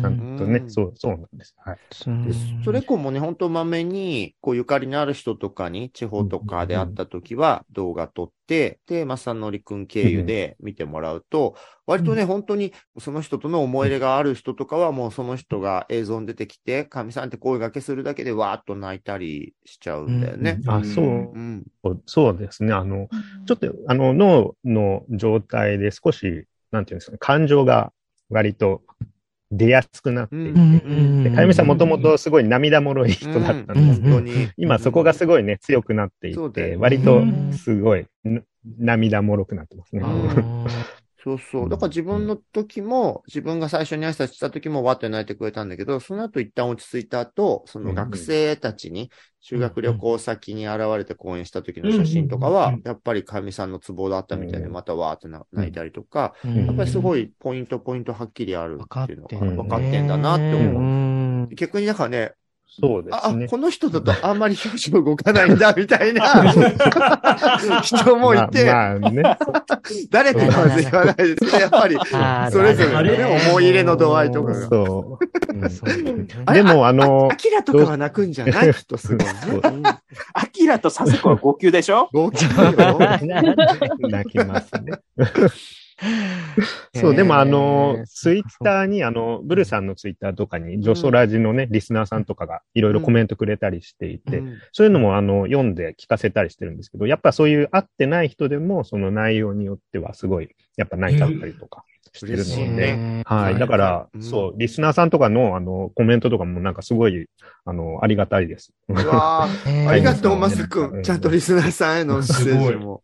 [0.00, 1.54] ちゃんとね、そう、そうなんです。
[1.64, 1.78] はい。
[2.26, 2.32] で
[2.64, 20.60] それ以降もね、本当まめに、こう、ゆかりのある人とかに、地方とかで会った時は、動画撮って、で、まさのりくん経由で見てもらうと、割とね、本当に、その人との思い入れがある人とかは、もうその人が映像に出てきて、かみさんって声掛けするだけで、わーっと泣いたりしちゃうんだよね。
[20.66, 21.64] あ、そう、ん。
[22.06, 22.72] そうですね。
[22.72, 23.08] あの、
[23.46, 27.92] ちょっと、あの、脳の状態で少し、なんていうんですかね、感情が
[28.30, 28.82] 割と
[29.50, 34.20] 出やすくなっていて、でかゆみさんもともとすごい涙もろい人だったんですけど、
[34.56, 38.06] 今そこがすごいね、強くなっていって、割とすごいん
[38.78, 40.02] 涙もろくなってますね。
[41.24, 41.68] そうそう。
[41.68, 56.66] だから自分の時も、自分が最初に挨拶した時もわって泣いてくれたんだけど、その後一旦落ち着いた後、その学生たちに修学旅行先に現れて講演した時の写真とかは、やっぱりかみさんのツボだったみたいで、またわーってな泣いたりとか、うん。
[56.66, 61.54] やっぱりすごいポイントポイントはっきりあるっていうのが分かってんだなって思う。
[61.54, 62.32] 逆になんかね、
[62.80, 63.46] そうであ、すね。
[63.48, 66.52] この人だとあんまり表情動かないんだ、みたいな
[67.82, 69.22] 人もいて、まあまあね。
[70.10, 74.66] 誰とは言わないですけど、やっぱり あ、それぞれのね、思い入れの度合いとかが。
[74.68, 76.52] そう。
[76.54, 78.72] でも、あの、アキラとかは泣くんじゃない？
[78.72, 79.34] きっとすごいね。
[80.32, 82.08] アキラとサセコは号泣でしょ？
[82.12, 82.98] 号泣よ。
[84.08, 84.92] 泣きますね。
[86.94, 103.22] そう、でもあの、ツイッターに、あの、ブルさんのツイッターとかに、ジョソラジのね、リスナーさんとかがいろいろコメントくれたりしていて、そういうのもあの、読んで聞かせたりしてるんですけど、やっぱそういう会ってない人でも、その内容によってはすごい、やっぱ泣いちゃったりとかしてるので、ね。
[103.26, 103.58] はい。
[103.58, 107.26] だから、そう、リスナーさんとかの、あの、コメントとかもなんかすごい、
[107.64, 108.72] あの、ありがたいです。
[108.88, 109.88] うわー。
[109.88, 111.02] ありがとう、マス君。
[111.02, 113.02] ちゃんとリスナーさんへのメッセージも。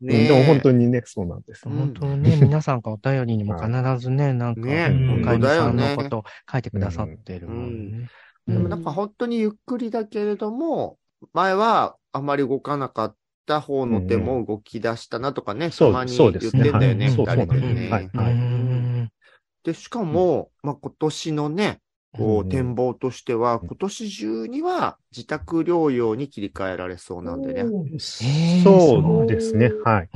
[0.00, 1.68] ねでも本当にね、そうなんです。
[1.68, 7.90] 本当ね、皆さんがお便りにも必ずね、なんか、ねかゆみさんのことを書いてくださってるもん。
[7.92, 8.08] ね。
[8.46, 10.98] でもなんか本当にゆっくりだけれども、
[11.32, 16.70] 前はあまり動かなかった方の手も動き出したなとかね、たそうまに言ってそうですね。
[16.70, 18.10] んだよね、二人でね。
[18.14, 18.34] はい。
[19.64, 21.80] で、しかも、まあ今年のね、
[22.12, 27.64] こう展望としては、今年中には自宅療養に切り替えられそうなんでね。
[28.62, 29.72] そうですね。
[29.84, 30.08] はい。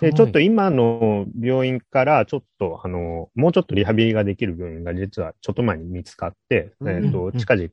[0.00, 6.88] で、ちょっと今の病院から、ちょっと、あの、もうちょっとリハビリができる病院が実はちょっと前に見つかって、うん。
[6.88, 7.70] えっと、近々、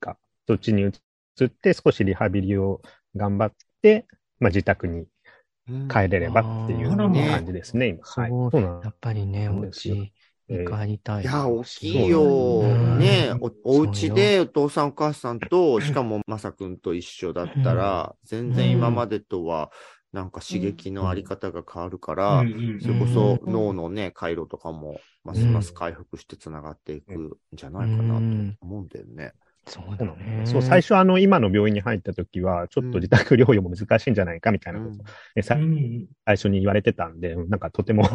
[0.47, 0.87] そっちに移
[1.45, 2.81] って少しリハビリを
[3.15, 4.07] 頑張って、
[4.39, 5.05] まあ自宅に
[5.89, 7.99] 帰れればっていう感じですね、今。
[8.03, 8.29] はい。
[8.29, 10.13] そうなんやっぱりね、お家に
[10.65, 11.23] 帰りたい。
[11.23, 12.19] いや、大きいよ。
[12.97, 19.71] ねお、お家でお父さんお母さんと、しかもまさくんと一緒だったら、全然今までとは、
[20.11, 22.53] なんか刺激のあり方が変わるから、うん。
[22.53, 22.81] うん。
[22.81, 28.27] それこそ脳のね、回路とかも、ますます回復して繋がっていくんじゃないかなと
[28.61, 29.33] 思うんだよね。
[29.67, 30.43] そうだね。
[30.45, 36.07] そう、最初あの、今の病院に入った時は、ちょっと自宅療養も難しいんじゃないかみたいなこと、うん。
[36.25, 38.07] 最初に言われてたんで、なんかとても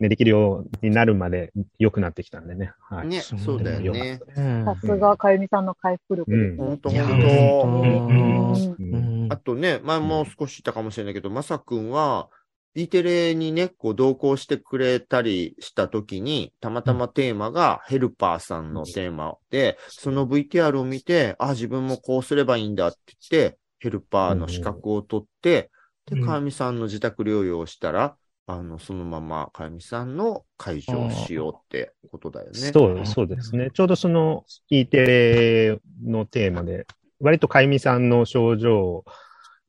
[0.00, 2.72] ね、できるようになるまで良くなってきたんでね。
[2.80, 3.08] はい。
[3.08, 4.18] ね、そうだよね。
[4.36, 6.56] うんさすが、かゆみさんの回復力です。
[6.56, 7.26] ほんといやほんと。
[7.68, 12.28] うんうんあとね、前も少し言ったかもしれないけど、まさくんは、
[12.74, 22.98] E テレにね、こう同行してくれたりしたときに、たまたまテーマがヘルパーさんのテーマで、その VTR を見て、あ、自分もこうすればいいんだって
[23.30, 25.70] 言って、ヘルパーの資格を取って、
[26.06, 28.16] で、うんかやみさんの自宅療養をしたら、
[28.46, 32.58] あの、そのままかやみさんの解除をしようってことだよね。
[32.58, 33.70] そう、そうですね。
[33.72, 36.86] ちょうどその E テレのテーマで、
[37.20, 39.04] 割とかゆみさんの症状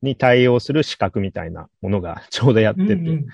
[0.02, 3.24] に対応する資格みたいなものがちょうどやってて、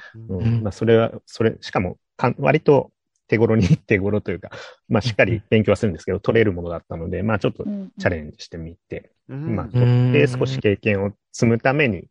[0.62, 2.90] まあ、それは、それ、しかもかん、割と
[3.28, 4.50] 手頃に 手頃というか、
[4.88, 9.56] まあ、しっかり勉強はするんですけど、取れるものだったので、まあ、ちょっとうんチャレンジしてみて、うん。
[9.56, 12.08] まあ、取って少し経験を積むために、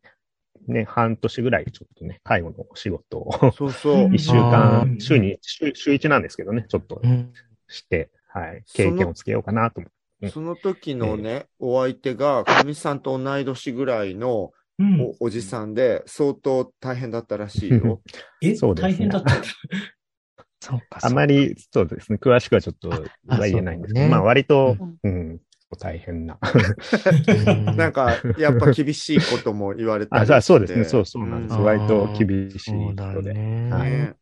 [0.67, 4.09] ね、半年ぐらいちょっとね、介護のお仕事をそうそう。
[4.15, 7.31] 一週間、週に、週週一なんですけどね、ちょっとうん。
[7.67, 9.91] して、はい、経験をつけようかなと思っ
[10.29, 15.01] その時のね、お相手が、かみさんと同い年ぐらいのうん。
[15.19, 18.01] おおじさんで、相当大変だったらしいよ。
[18.41, 19.31] え、そうですね大変だった？
[20.59, 20.99] そうか。
[21.01, 25.39] あまり、そうですね、詳しくはちょっと言えないんですけど、ねまあ割とう、うん、
[25.79, 26.37] 大変な。
[26.41, 30.41] うん なんか、やっぱ厳しいことも言われたりあ、して。
[30.41, 31.57] そうそうですね、そうそうなんです。
[31.57, 33.33] うん割と厳しいそうだ人で。
[33.33, 33.69] ね。
[33.71, 34.15] はい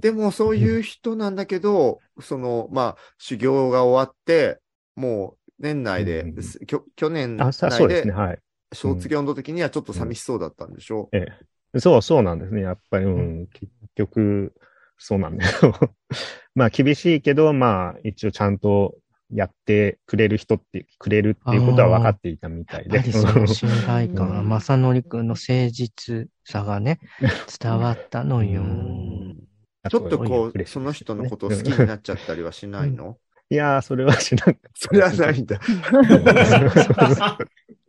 [0.00, 4.60] でもそういう人なんだけど、その、まあ、修行が終わって、
[4.96, 6.34] もう年内で、うん
[6.66, 8.38] きょ去年内でそうですね、はい。
[8.72, 11.26] 卒業の時にはちょっと寂しそうだったんでしょ、え
[11.74, 11.80] え。
[11.80, 12.62] そう、そうなんですね。
[12.62, 14.54] やっぱり、うん、結局、
[14.98, 15.52] そうなんだよ。
[16.54, 18.96] まあ、厳しいけど、まあ、一応ちゃんと
[19.30, 22.96] やってくれる人って、くれるっていうことは分かっていたみたいで。
[22.96, 27.00] やっぱりその信頼感正則くんの誠実さがね、
[27.60, 28.62] 伝わったのよ。
[29.90, 33.18] ちょっとこう、その人のことを好きになっちゃったりはしないの？
[33.50, 34.70] いやー、それはしなかった。
[34.74, 35.60] それはないんだ。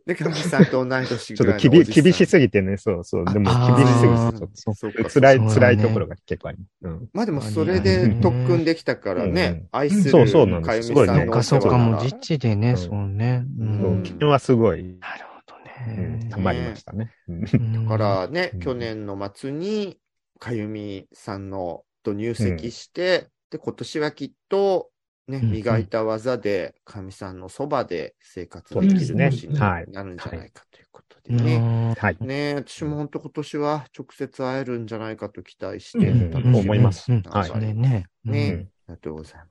[0.06, 2.04] で、かみさんと同い年ちょっぐらと厳いのおじさん。
[2.04, 3.24] 厳しすぎてね、そうそう。
[3.24, 6.70] でも厳しすぎて、そうそうだね辛いところが結構あります。
[6.82, 7.08] うん。
[7.12, 13.44] まあでもそれで特訓できたからね、うん愛するそうそうなんですかゆみすごいねさんのおそっかそっか、世話ならもう実地でね、うんそうね。
[13.58, 15.54] ううんそう、昨日はすごい、なるほど
[15.88, 16.28] うん、ね。
[16.30, 17.12] たまりましたね。
[17.26, 19.98] うんだだからね、うん去年の末に、
[20.38, 24.90] かゆみさんのと入籍して、で、今年はきっと、
[25.28, 31.94] ね、うん磨いた技で、かみさんのそばで生活できる年にはいなるんじゃないかということでね。
[31.98, 32.16] はい。
[32.20, 37.74] ね私も本当今年は直接会えるんじゃないかと期待して思いますうんはいね。
[37.74, 39.46] ね、うんありがとうございま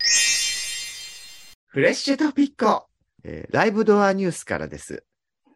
[0.00, 1.56] す。
[1.66, 2.86] フレッシュトピッコ、
[3.24, 5.04] えーライブドアニュースからです。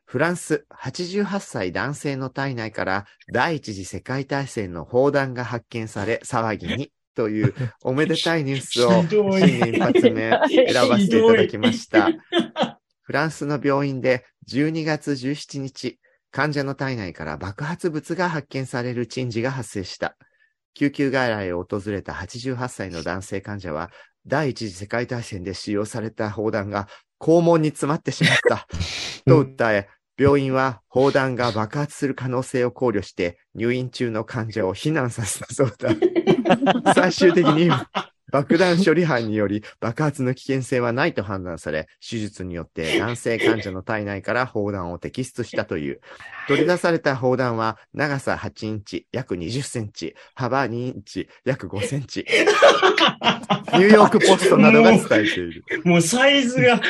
[0.04, 7.52] フランス88歳男性の体内から第一次世界大戦の砲弾が発見され騒ぎにという
[7.82, 10.30] おめでたいニュースを 新年一発目
[10.72, 12.10] 選ばせていただきました。
[13.02, 15.98] フランスの病院で12月17日、
[16.30, 20.16] 患者の体内から爆発物が発見される珍事が発生した。
[20.74, 23.90] 救急外来を訪れた88歳の男性患者は、
[24.24, 26.86] 第一次世界大戦で使用された砲弾が
[27.18, 28.68] 肛門に詰まってしまった。
[29.26, 29.88] と訴え、
[30.18, 35.90] 病院は砲弾が爆発する可能性を考慮して入院中の患者を避難させたそうだ。
[36.94, 37.70] 最終的に
[38.30, 46.00] 爆弾処理班により爆発の危険性はないと判断され、手術によって男性患者の体内から砲弾を摘出したという。
[46.46, 52.26] 取り出された砲弾は長さ8インチ、約20センチ、幅2インチ、約5センチ。
[53.74, 55.64] ニューヨークポストなどが伝えている。
[55.84, 56.80] もうサイズが、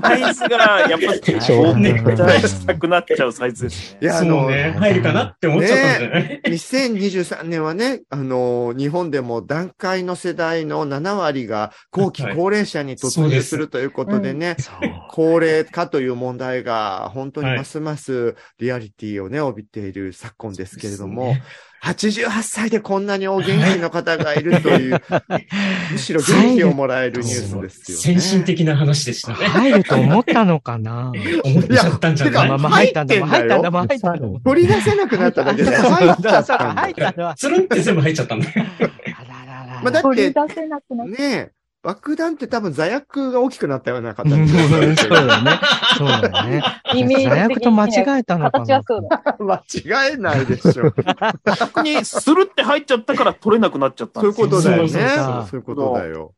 [0.00, 3.98] サイズが、やっぱ、ネクタイしたくなっちゃうサイズですね。
[4.02, 6.40] いや、あの、ね、入るかなって思っちゃったんだよね。
[6.44, 14.74] 2023年はね、あの、日本でも団塊の世代の7割が後期高齢者に突入するということでね、そう。
[15.10, 21.36] 高齢化という問題が本当にますますリアリティをね、帯びている昨今ですけれども、
[21.84, 25.00] 88歳でこんなにお元気の方がいるという、
[25.92, 28.02] むしろ元気をもらえるニュースですよね。
[28.02, 29.46] 先進的な話でしたね。
[29.46, 31.12] 入ると思ったのかな？
[31.44, 32.48] 思っちゃったんじゃない？
[32.48, 34.40] まあまあ入ったんだ、まあ入ったんだ、まあ入ったんだ。
[34.44, 37.34] 取り出せなくなっただけで 入った入ったのは。
[37.34, 39.43] つるんって全部入っちゃったんだら
[39.82, 41.52] まあだ取ってり出せなくなっねえ、
[41.82, 45.50] 爆弾って多分座薬が大きくなったような形うんになってるそうだね。
[45.98, 46.62] そうだね。
[46.94, 48.82] イメージ的に座薬と間違えたのかな形は。
[48.84, 49.36] そうだ。
[49.38, 49.56] 間
[50.06, 50.94] 違えないでしょ。
[51.58, 54.36] 逆に、スルって入っちゃったから取れなくなっちゃったんそういう。
[54.36, 54.88] ことだよね。
[54.88, 56.34] そうそうそういうことだよ。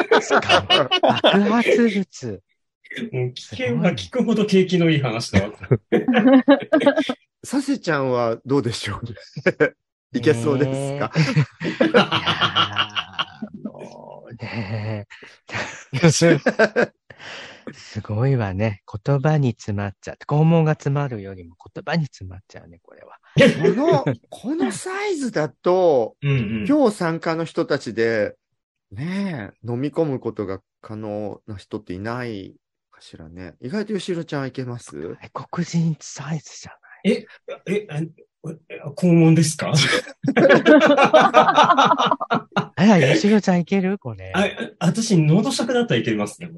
[0.00, 2.42] 爆発物。
[3.12, 5.50] もう聞けば聞くほど景気のいい話だわ。
[7.42, 9.76] サセちゃんはどうでしょう？
[10.14, 11.12] いけそうですか、
[14.40, 15.06] ね
[15.92, 16.04] え
[17.72, 18.82] すごいわね。
[19.04, 23.18] 言葉に詰まっちゃって、肛門が詰まるよりも言葉に詰まっちゃうね、これは。
[23.62, 26.34] この、このサイズだと、うんう
[26.64, 26.66] ん。
[26.68, 28.36] 今日参加の人たちで、
[28.90, 32.54] ねえ、飲み込むことが可能な人っていない
[32.90, 33.54] かしらね。
[33.60, 35.16] 意外と吉ろちゃんはいけます？
[35.22, 36.72] え黒人サイズじゃ
[37.04, 37.26] え、
[37.66, 38.08] え、え、
[38.96, 39.72] 肛門ですか？
[42.76, 43.98] あら、吉ろちゃんいける？
[43.98, 44.32] これ。
[44.34, 44.44] あ、
[44.80, 46.50] 私、喉尺だったらいけますね。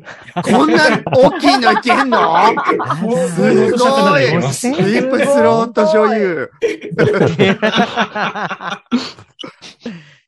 [0.42, 2.18] こんな大きいのいけんの？
[3.28, 4.70] すごいます。
[4.70, 6.50] ディープスロート女優。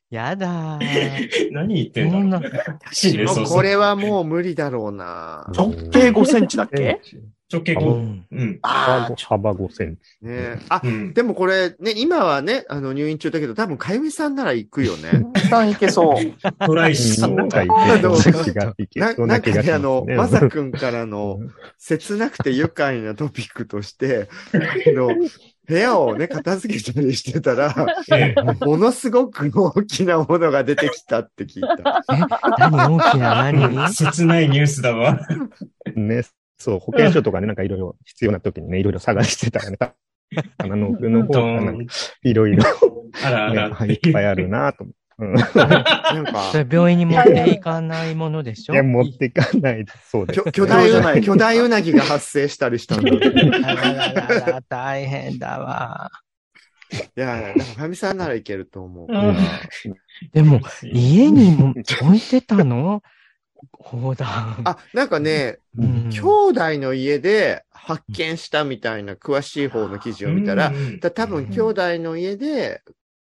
[0.09, 1.49] やだー。
[1.51, 2.95] 何言ってんだこんな、ろう。
[2.95, 5.45] しいね、そうそうこれはもう無理だろうな。
[5.55, 6.99] 直径5センチだっけ？
[7.51, 7.85] 直径5。
[7.85, 8.59] うんうん。
[8.61, 10.01] あ幅5センチ。
[10.25, 11.13] ねあ、うん。
[11.13, 15.25] でもこれね、今はね、あの入院中だけど、多分かゆみさんなら行くよね。
[15.35, 16.15] あ、さんいけそう。
[16.65, 17.33] トライしそう。
[17.33, 17.97] なんかいけそうな
[18.95, 20.15] なそうなかね、あの、ね。
[20.15, 21.39] まさくんからの
[21.77, 25.09] 切なくて愉快なトピックとして、あの
[25.69, 27.73] 部屋をね、片付けたりしてたら、
[28.11, 32.03] ええものすごく大きなものが出てきたって聞いた。
[32.11, 32.17] え、
[32.57, 33.93] 何大きな何？
[33.93, 35.19] 切ないニュースだわ。
[35.95, 36.23] ね、
[36.59, 39.77] そう、保険証とかね、なんかいろいろ必要な時にね、いろいろ探してたらね、
[40.57, 41.73] 棚の奥の方どが
[42.23, 42.63] いろいろ
[43.23, 43.85] あらあねら。
[43.87, 44.99] いっぱいあるなと思って。
[45.19, 45.33] うん。
[45.33, 48.73] なんかそ、れ病院に持っていかないものでしょ？
[48.73, 49.85] いや、持っていかない。
[50.03, 50.51] そうです巨。
[50.51, 53.09] 巨大うなぎ、 巨大うなぎが発生したりしたんだ。
[53.09, 53.19] い
[53.63, 56.11] あらららら大変だわ。
[57.15, 59.07] や、だからファミさんならいけると思う
[60.33, 63.03] でも、家にも置いてたの？
[63.73, 64.61] 砲弾。
[64.65, 72.81] あ、なんかね、うん兄弟の家で発見したみたいな詳しい方の記事を見たらう、んだ多分兄弟の家で、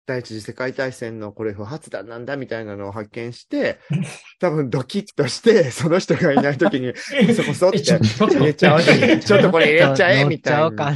[0.07, 3.79] 第一次世界大戦のこれ不発弾なんだみたいなのを発見して、
[4.39, 6.93] 多分ドキッとして、その人がいない時に、
[7.35, 8.81] そこそって入れちゃおう。
[8.81, 10.93] ちょっとこれ入れちゃえみたいな。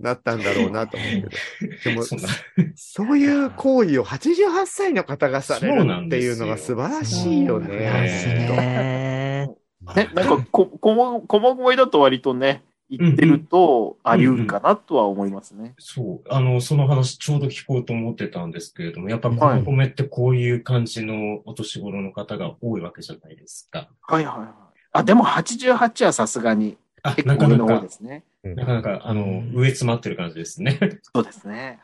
[0.00, 1.28] なったんだろうなと思うけど。
[1.84, 2.28] でも、そんな
[2.74, 7.76] そういう行為を88歳の方がされるっていうのが素晴らしいよとね。
[7.76, 9.50] ね。
[9.96, 15.74] ね、なんかこ、こも、こまごいだと割とね、言ってると、あり得るかなとは思いますね。
[15.78, 16.28] そう。
[16.28, 23.88] あの、その話ちょうど聞こうと思ってたんですけれども、やっぱはい米米ってこういう感じのお年頃の方が多いわけじゃないですか。
[24.02, 24.48] はいはいはい。
[24.92, 28.24] あ、でも88はさすがにあ、結なかなか構上の方で、すね。
[28.44, 30.78] なかなか、あの、上詰まってる感じですね。
[31.14, 31.80] そうですね。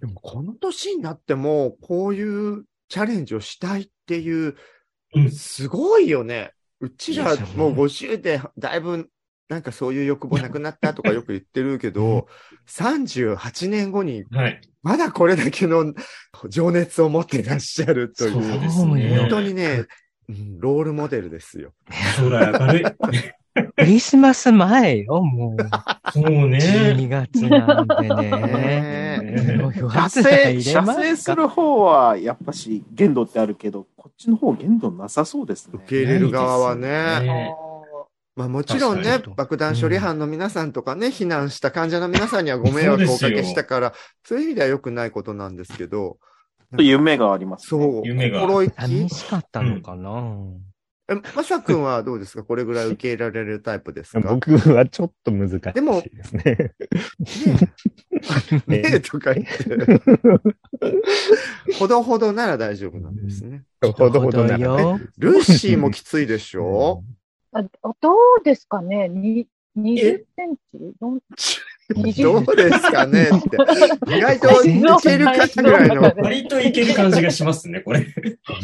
[0.00, 4.56] でもこの年になっても、こういうチャレンジをしたいっていう
[5.14, 6.52] うん、すごいよね。
[6.80, 9.08] うちらもう50でだいぶ
[9.48, 12.26] なんかそういう欲望なくなったとかよく言ってるけど、
[12.68, 14.60] 38年後にはい。
[14.82, 15.94] まだこれだけの
[16.48, 19.14] 情熱を持っていらっしゃるという、そうね。
[19.14, 19.86] よ本当にね、
[20.28, 21.72] うんロールモデルですよ。
[22.16, 22.84] 将来明るい。
[23.54, 25.62] クリスマス前よ、もう。
[26.12, 26.58] そうね。
[26.96, 29.02] 12月なんでね。
[29.88, 35.86] 発弾精、入れ射ますか精する方は、やっぱし限度ってあるけど、こっちの方限度なさそうですね受。
[35.86, 36.88] け入れる側はね。
[37.20, 37.54] ね
[38.34, 43.92] まあもちろんね爆弾処理班の皆さんとかね、避難した患者の皆さんにはご迷惑をおかけしたから、
[44.24, 46.16] そういう意味では良くないことなんですけど、
[46.78, 47.82] 夢があります、ね。
[47.82, 48.74] そう、夢が心意気？
[48.74, 49.08] 寂。
[49.10, 50.10] しかったのかな、
[51.12, 52.42] え、まさくんはどうですか？
[52.44, 54.20] これぐらい受け入れられるタイプですか？
[54.34, 56.72] 僕はちょっと難しいでもですね。
[58.66, 59.52] ねえとか言って。
[61.78, 63.64] ほどほどなら大丈夫なんですね。
[63.80, 64.64] ほどほどならね。
[64.64, 65.00] よ。
[65.18, 67.02] ルーシーもきついでしょ？
[67.52, 69.08] あどうですかね？
[69.08, 69.46] に
[69.76, 70.56] ?20 セン
[71.36, 71.58] チ？
[72.22, 73.28] どうですかね？
[73.28, 73.42] っ
[74.08, 74.16] て。
[74.16, 75.32] 意外といけるか
[75.62, 76.02] ぐらいの。
[76.22, 78.00] 割といける感じがしますね、これ。
[78.00, 78.04] い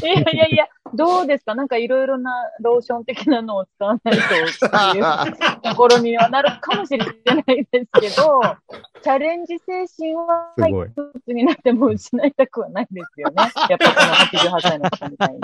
[0.02, 1.54] やいやいや、どうですか？
[1.54, 4.28] なんかいろいろなローション的なのを使わないとっ
[4.92, 5.04] ていう
[5.62, 7.04] ところにはなるかもしれな
[7.52, 8.40] いですけど、
[9.02, 13.34] チャレンジ精神はすごいいくつになっても失いたくはないですよね。
[13.68, 13.94] やっぱ
[14.32, 15.40] この88歳の方みたいに。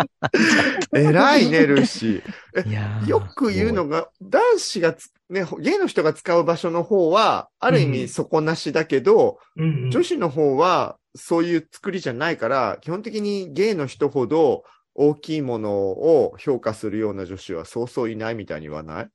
[0.92, 3.06] 偉いね、ルーシー。
[3.08, 9.90] よく言うのが、男子がつ、ね、ゲイの人が使う場所の方は、ある意味底なしだけど、うんうん。
[9.90, 14.64] 女子の方はそういう作りじゃないから、基本的にゲイの人ほど
[14.94, 19.08] 大きいものを評価するような女子はそうそういないみたいに言わない？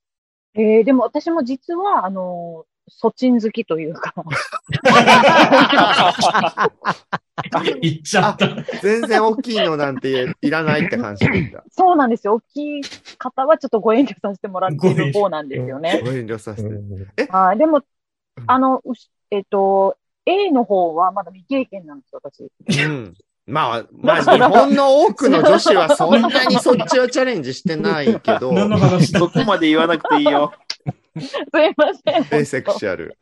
[0.56, 4.14] えー、でも私も実は、あの、ソチン好きというか。
[7.82, 8.48] 行っちゃった。
[8.82, 11.64] 全然大きいのなんていらないって感じなんだ。
[11.72, 12.34] そうなんですよ。
[12.36, 12.82] 大きい
[13.18, 16.02] 方はちょっとご遠慮させてもらっている方なんですよね。
[16.04, 17.32] ご遠慮させて。
[17.32, 17.58] はい。
[17.58, 17.82] でも、
[18.48, 22.52] あの、うしえっと、A の方はまだ未経験なんですよ、私。
[22.86, 23.14] うん。
[23.46, 29.20] まあ、 まあ、日本の多くの女子はそんなにそっちをチャレンジしてないけど、何の話だ？
[29.20, 30.54] そこまで言わなくていいよ。
[31.20, 32.24] すいません。
[32.30, 33.18] ベーセクシャル。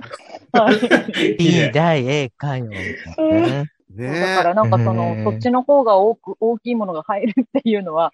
[0.51, 1.35] はい。
[1.37, 2.65] B 大 A かよ。
[2.65, 8.11] ねねだからなんかその、そっちの方が多く、大きいものが入るっていうのは、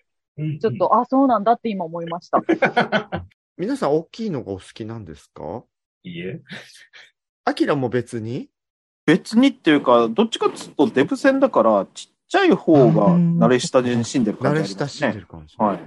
[0.61, 2.41] ちょっと、あ、そうなんだって今思いました。
[3.57, 5.63] 皆さん大きいのがお好きなんですか？
[6.03, 6.41] いいえ。
[7.45, 8.49] アキラも別に？
[9.05, 15.27] 別にっていうか、どっちかっていうとデブ戦だから、ちっちゃい方が慣れ親しんでる感慣れじありますね親しんでる。
[15.27, 15.55] 感じ。
[15.57, 15.79] はい。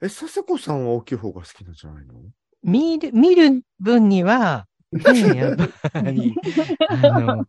[0.00, 2.14] え、佐世子さんは大きい方が好きなんじゃないの？
[2.62, 5.56] 見る、見る分には、ね、やっ
[5.92, 6.34] ぱり、
[6.88, 7.44] あの、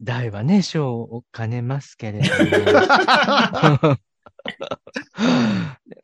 [0.00, 2.26] 大はね、賞を兼ねますけれど
[3.88, 3.96] も。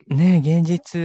[0.08, 1.00] ね、現実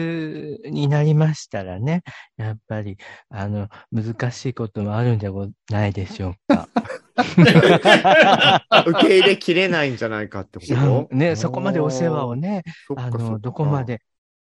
[0.71, 2.03] になりましたらね、
[2.37, 2.97] やっぱり、
[3.29, 6.67] あの、難しいこともあるんでごないでしょうか。
[8.87, 10.65] 受け入れきれないんじゃないかってこ
[11.09, 11.15] と？
[11.15, 12.63] ね、そこまでお世話をね、
[12.95, 14.01] あの、どこまで、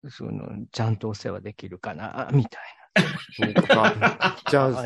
[0.10, 2.62] その、ちゃんとお世話できるかな、みたい
[3.38, 4.38] そうか。
[4.49, 4.86] じゃああ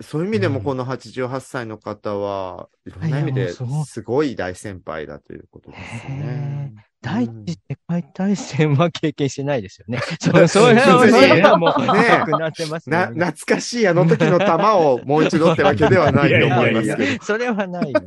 [0.00, 6.72] そういう意味でもこの88歳の方は、いろんな意味ですごい大先輩だということですね。
[6.74, 6.84] な。
[7.02, 10.00] 第一次世界大戦は経験してないですよね。
[10.20, 13.08] そう、それは、それはもう、ねなくなってますね。
[13.16, 17.24] 懐かしいあの時の玉をもう一度ってわけではないと思いますけど。
[17.24, 18.06] それはないよね。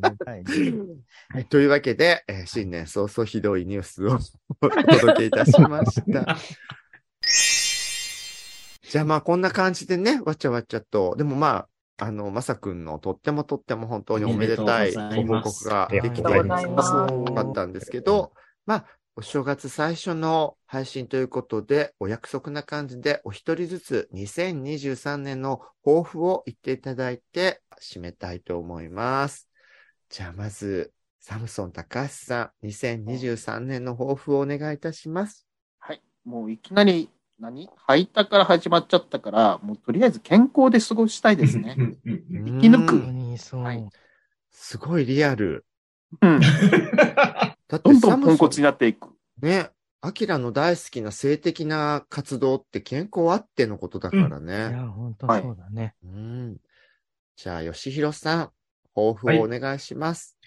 [1.50, 4.20] というわけで、えー新年早々ひどいニュースを
[4.62, 6.38] お届けいたしました。
[8.90, 11.68] じゃあまあこんな感じでね、わちゃわちゃと、でもま
[11.98, 15.02] あ、あの、まさくんのとってもとっても本当におめでたいご
[15.40, 18.34] 報告ができてよかったんですけど、
[18.68, 29.50] まあ、お正月最初の配信ということで、お約束な感じでお一人ずつ2023年の抱負を言っていただいて締めたいと思います。
[30.10, 30.93] じゃあまず、
[31.26, 35.48] サムソン高橋さん、2023年の抱負をお願いいたします。
[35.80, 36.02] はい。
[36.26, 37.10] もういきなり、
[37.40, 37.70] 何？
[37.78, 41.78] 吐いたから始まっちゃったから、もうとりあえず健康で過ごしたいですね。
[41.78, 43.64] 生生き抜く本当にそう。
[43.64, 43.90] はい
[44.52, 45.66] すごいリアル。
[46.22, 46.40] うん。
[47.70, 49.08] だってどんどんポンコサムソンツになっていく。
[49.42, 49.70] ね、
[50.02, 54.54] アキラの大好きな性的な活動って健康あってのことだからいね。
[54.54, 55.96] や、本当そうだね。
[56.04, 56.58] うん。
[57.38, 58.52] じゃあ、吉弘さん、
[58.94, 60.38] 抱負をお願いします。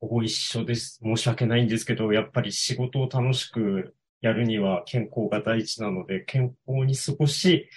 [0.00, 1.00] ほぼ一緒です。
[1.02, 7.68] 申し訳ないんですけど、やっぱり仕事を楽しくやるには健康が第一なので、健康に過ごし、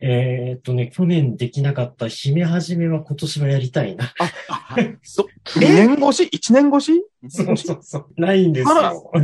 [0.00, 4.12] えーっとね、去年できなかった姫始めは今年はやりたいな。
[5.02, 7.09] そ、2年越し ?1 年越し？
[7.28, 8.06] そうそうそう。
[8.16, 9.10] ないんですあらよ。
[9.12, 9.18] そ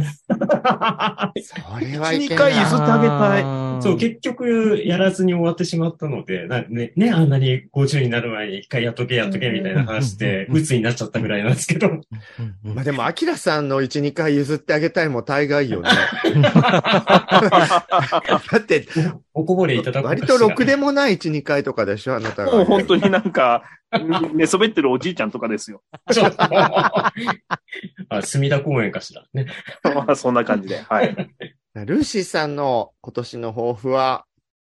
[1.81, 2.77] れはい1、2け回譲。
[2.77, 3.41] ってあげたい。
[3.79, 11.89] いそう、結局、やらずに終わってしまったので、なね、ね、あんなに50になる前に一回やっとけやっとけみたいな話で、うん鬱になっちゃったぐらいなんですけど。
[12.63, 15.89] まあでも、アキラさんの1、2回譲ってあげたいも大概よね。
[16.53, 18.87] だって、
[19.39, 22.53] おこぼれいただく割とろくでもない1、2回とかでしょあなたが。
[22.57, 23.65] もう本当になんか、
[24.33, 25.83] 寝そべってるおじいちゃんとかですよ。
[28.09, 29.27] あ、隅田公園かしら。
[29.35, 29.47] ね。
[29.85, 30.79] まあそんな感じで。
[30.79, 31.15] はい。
[31.75, 34.25] ルーシーさんの今年の抱負は、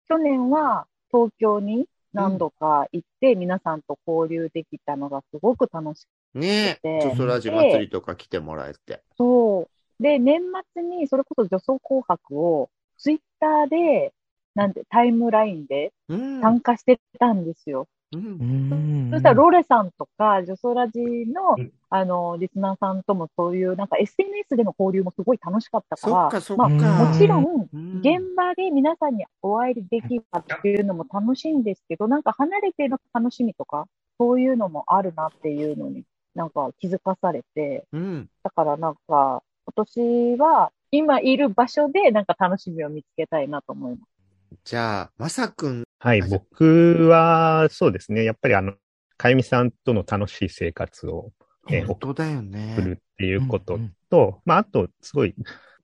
[0.09, 9.01] 去年は東京に何度か行って、皆さんと交流できたのがすごく楽しくねでジョソラジ祭りとか来てもらえて。
[9.17, 10.03] そう。
[10.03, 10.41] で、年
[10.73, 14.13] 末にそれこそ女装紅白をツイッターで、
[14.57, 16.41] なんて、タイムラインでうん。
[16.41, 17.87] 参加してたんですよ。
[18.13, 26.55] うんそしたらロレさんとか、女装ラジのうん、あの、リスナーさんともそういう、なんか SNS での交流もすごい楽しかったから、かか。
[26.55, 33.87] まあ、もちろん現場で皆さんにお会いできたっていうのも楽しいんですけど、なんか離れての楽しみとか、
[34.17, 36.03] そういうのもあるなっていうのに
[36.33, 38.29] なんか気づかされて、うん。
[38.41, 44.16] だからなんか今年は今いる場所でなんか楽しみを見つけたいなと思います。
[44.63, 45.83] じゃあ、まさくん。
[45.99, 48.23] はい、僕は、そうですね。
[48.23, 48.73] やっぱりあの、
[49.17, 51.31] かゆみさんとの楽しい生活を、
[51.69, 52.75] えー本当だよ送ね。
[52.77, 53.79] るっていうこと
[54.09, 55.35] と、まあ、あと、すごい、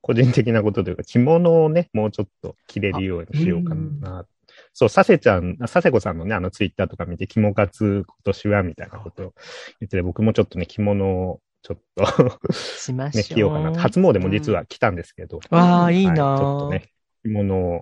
[0.02, 4.26] 個人的なことというか、着物をね、もうちょっと着れるようにしようかな。
[4.74, 9.34] そう、させちゃん、させこさんのね、あのツイッターとか見て、着物活今年は、みたいなことを
[9.80, 13.24] 言ってて、僕もちょっとね、着物をちょっとね、しましょう。
[13.24, 13.80] 着ようかなと。
[13.80, 15.40] 初詣も実は来たんですけど。
[15.50, 16.92] わあ、いいはいなちょっとね、
[17.24, 17.82] 着物をうん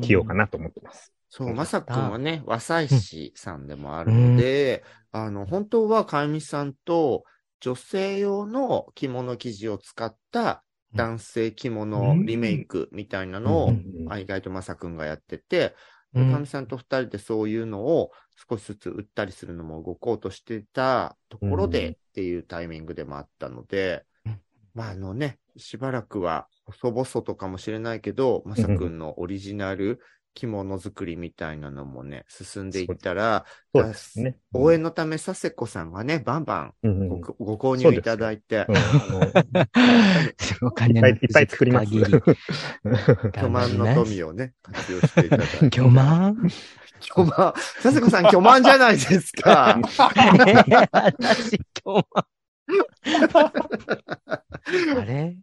[0.00, 1.12] 着ようかなと思ってます。
[1.28, 7.24] そう、まさくんはね、和裁師さんでもあるので、あの、本当はかゆみさんと
[7.60, 10.62] 女性用の着物生地を使った
[10.94, 13.72] 男性着物リメイクみたいなのを、
[14.04, 15.74] あ意外とまさくんがやってて、
[16.14, 18.10] でかみさんと二人でそういうのを
[18.48, 24.06] 少しずつ売ったりするのも動こうとしてたところでっていうタイミングでもあったので、
[24.74, 30.00] まああのね、しばらくは細々とかもしれないけど、まさくんのオリジナル
[30.36, 34.36] 着物作りみたいなのもね、進んでいったら、そうですね。
[34.52, 38.66] 応援のため、佐世子さんがね、バンバンご,、ご購入いただいて、
[40.60, 41.90] お金いっぱいいっぱい作ります。
[43.32, 45.70] 巨万の富をね、活用していただいて。
[45.70, 46.36] 巨万？
[47.00, 47.54] 巨万？
[47.82, 49.78] 佐世子さん、巨万じゃないですか。
[50.92, 52.26] 私、巨万。
[54.98, 55.36] あれ？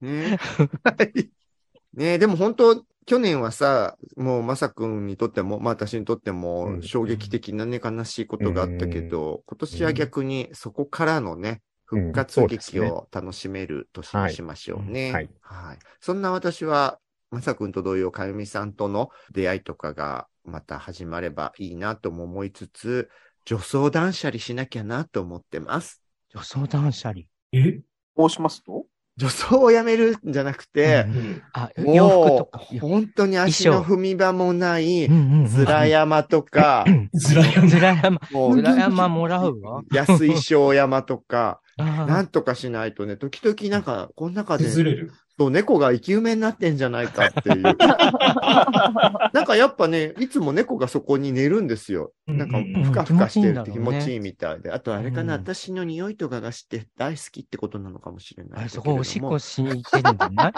[0.00, 0.38] ね
[0.84, 1.30] はい。
[1.94, 15.12] ねでも本当、去年はさ、もうまさくんにとっても、まあ私にとっても衝撃的なね、悲しいことがあったけど、今年は逆にそこからのね、復活劇を楽しめる年にしましょうね。
[15.12, 15.30] はい。
[15.40, 15.78] はい。
[15.98, 17.00] そんな私は、
[17.32, 23.10] まさくんと同様、かゆみさんとの出会いとかがまた始まればいいなとも思いつつ、
[23.44, 26.00] 女装断捨離しなきゃなと思ってます。
[26.28, 27.22] 女装断捨離？
[27.52, 27.80] え？
[28.14, 28.86] こうしますと？
[29.20, 31.04] 女装をやめるんじゃなくて、
[31.52, 32.62] あ、洋服ともか。
[32.72, 37.68] う本当に足の踏み場もない、うんうんうんずら山とか、ずら山。
[37.68, 39.82] ずら山、もうずら山もらうわ。
[39.92, 45.12] 安い小山とか、なんとかしないとね、時々なんか、この中で、崩れる。
[45.40, 47.62] そう、猫が生き埋めになってんじゃないかっていう。
[49.32, 52.12] なんかやっぱね、いつも猫がそこに寝るんですよ。
[52.26, 54.70] なんか、ふかふかしてるって気持ちいいみたいで。
[54.70, 58.96] あとあれかな、うん私の匂いとかがして大好きってことなのかもしれないあれ、んだけれども。
[58.96, 60.52] そこおしっこしに行ってるんじゃない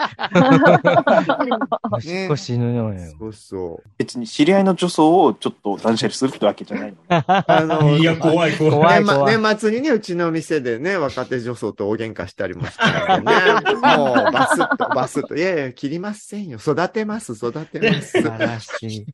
[1.93, 2.99] おしっこ死ぬのよ。
[3.17, 3.89] そうそう。
[3.97, 6.97] 別に知り合いの女装をちょっと断捨離するってわけじゃないの。
[7.07, 8.73] あの、いや、怖い、怖い。
[8.73, 13.77] 怖い年末怖い年末にね、うちの店でね、若手女装と大喧嘩したりもしたのでね。
[13.97, 15.35] もう、バスッと、バスッと。
[15.35, 16.57] いやいや、切りませんよ。
[16.57, 18.21] 育てます、育てます。
[18.21, 19.05] 素晴らしい。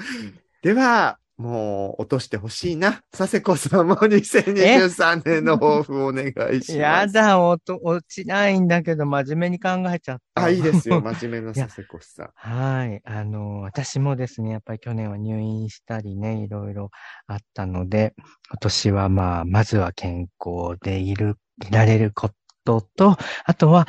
[0.62, 3.02] では、もう、落としてほしいな。
[3.10, 6.76] 佐世子さんも2023年の抱負をお願いします。
[6.78, 10.44] やだ、おと落ちないんだけど、真面目に考えちゃった。
[10.44, 11.00] あ、いいですよ。
[11.04, 12.30] 真面目な佐世子さん。
[12.34, 13.02] はい。
[13.04, 16.90] あの、私もですね、やっぱり去年は入院したりね、いろいろ
[17.26, 18.14] あったので、
[18.48, 21.36] 今年はまあ、まずは健康でいる、
[21.68, 22.30] いられるこ
[22.64, 23.86] とと、あとは、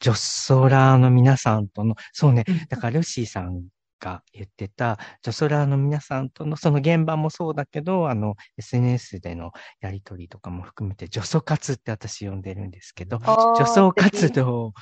[0.00, 3.64] 女装ラーの皆さんとの、そうね、だからルシーさん
[4.00, 14.72] が言ってた、女装ラーの皆さんとの、その現場もそうだけど、あの、SNS でのやりとりとかも含めて、女装活って私呼んでるんですけど、女装活動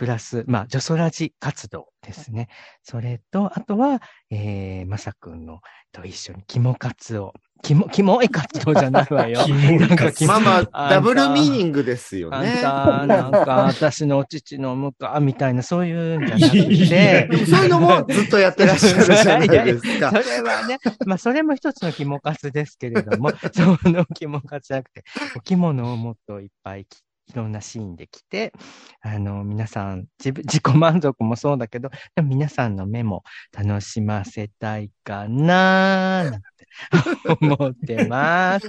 [0.00, 2.48] プラス、まあ、女装ラジ活動ですね。
[2.82, 5.60] それと、あとは、えー、まさくんの
[5.92, 9.40] と一緒に肝活を、肝、肝い活動じゃないわよ。
[9.44, 12.60] キモいなんか活まあまあ、ダブルミーンニングですよあんね。
[12.62, 20.12] た、なんか、私のお乳のむか、みたいな、そういうんじゃなくて、そういうのもずっとやってらっしゃるじゃないですそか。
[20.16, 25.04] れはね、まあ、それも一つの肝活ですけれども、 その肝活じゃなくて、
[25.36, 28.52] お着物をもっといっぱい着いろんなシーンで着て、
[29.00, 33.22] あの、皆さん、自分、自己満足もそうだけど、でも皆さんの目も
[33.52, 36.48] 楽しませたいかなーなんて
[37.40, 38.66] 思ってます。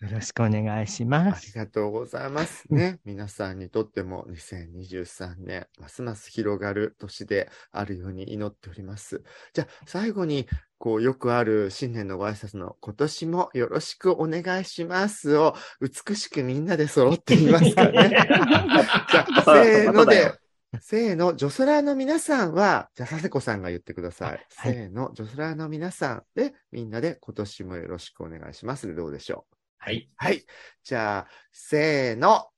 [0.00, 1.56] よろしくお願いしまありす。
[1.56, 3.00] がとうございますね。
[3.04, 9.22] 皆さんにとっても2023年、ますます広がる年であるように祈っております。
[9.54, 10.46] じゃあ、最後に、
[10.84, 18.10] こう、よくある新年のご挨拶の今年もよろしくお願いしますを、美しくみんなで揃ってみますかね。
[18.12, 20.38] じゃあ、せーので、
[20.82, 24.28] せーの、ジョソラーの皆さんは、じゃあ、佐世子さんが言ってください。
[24.32, 29.56] はいせーの、ジョソラーの皆さんで、みんなで今年もよろしくお願いしますでどうでしょう？
[29.78, 30.10] はい。
[30.16, 30.44] はい。
[30.82, 32.50] じゃあ、せーの。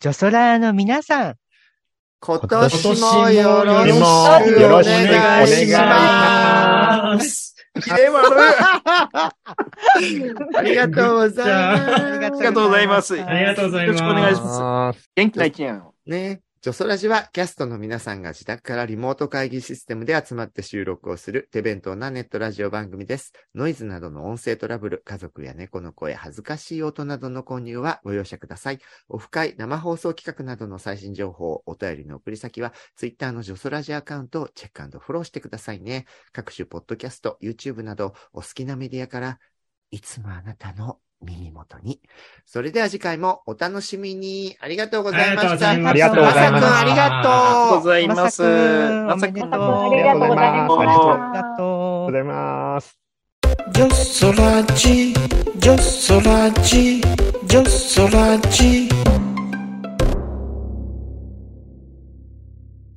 [0.00, 1.34] ジョソラーの皆さん、
[2.26, 4.00] 今年もよろしくお
[4.80, 7.54] 願いします。
[7.82, 8.32] キレ悪い
[10.56, 11.92] ありがとうございます。
[11.92, 13.14] ありありがとうございます。
[13.20, 13.92] ありがとうございます。
[13.92, 15.10] よろしくお願いします。
[15.14, 15.92] 元気な一年を。
[16.06, 16.40] ね。
[16.64, 23.34] ジョソラジはキャストの皆さんが自宅からリモート会議システムで集まって収録をする手弁当なネットラジオ番組です。
[23.54, 28.78] ノイズなどの音声トラブル、家族や猫の声、恥ずかしい音などの購入はご容赦ください。
[29.10, 36.06] オフ会、生放送企画などの最新情報、お便りの送り先は、ツイッターのジョソラジアカウントをチェックフォローしてくださいね。
[36.32, 39.38] 各種ポッドキャスト、YouTube などお好きなメディアから、
[39.90, 42.00] いつもあなたの耳元に。
[42.44, 44.56] それでは次回もお楽しみに。
[44.60, 45.70] ありがとうございました。
[45.70, 47.32] ありがとうございましたまさくんありがとう。
[47.32, 48.42] ありがとうございます。
[48.42, 49.42] まさくん。
[49.42, 50.74] ありがとうございます。
[50.74, 52.04] ありがとう。
[52.06, 52.98] ございます。
[53.72, 55.14] ジョソラジ、
[55.56, 57.00] ジョソラジ、
[57.46, 58.88] ジョソラジ。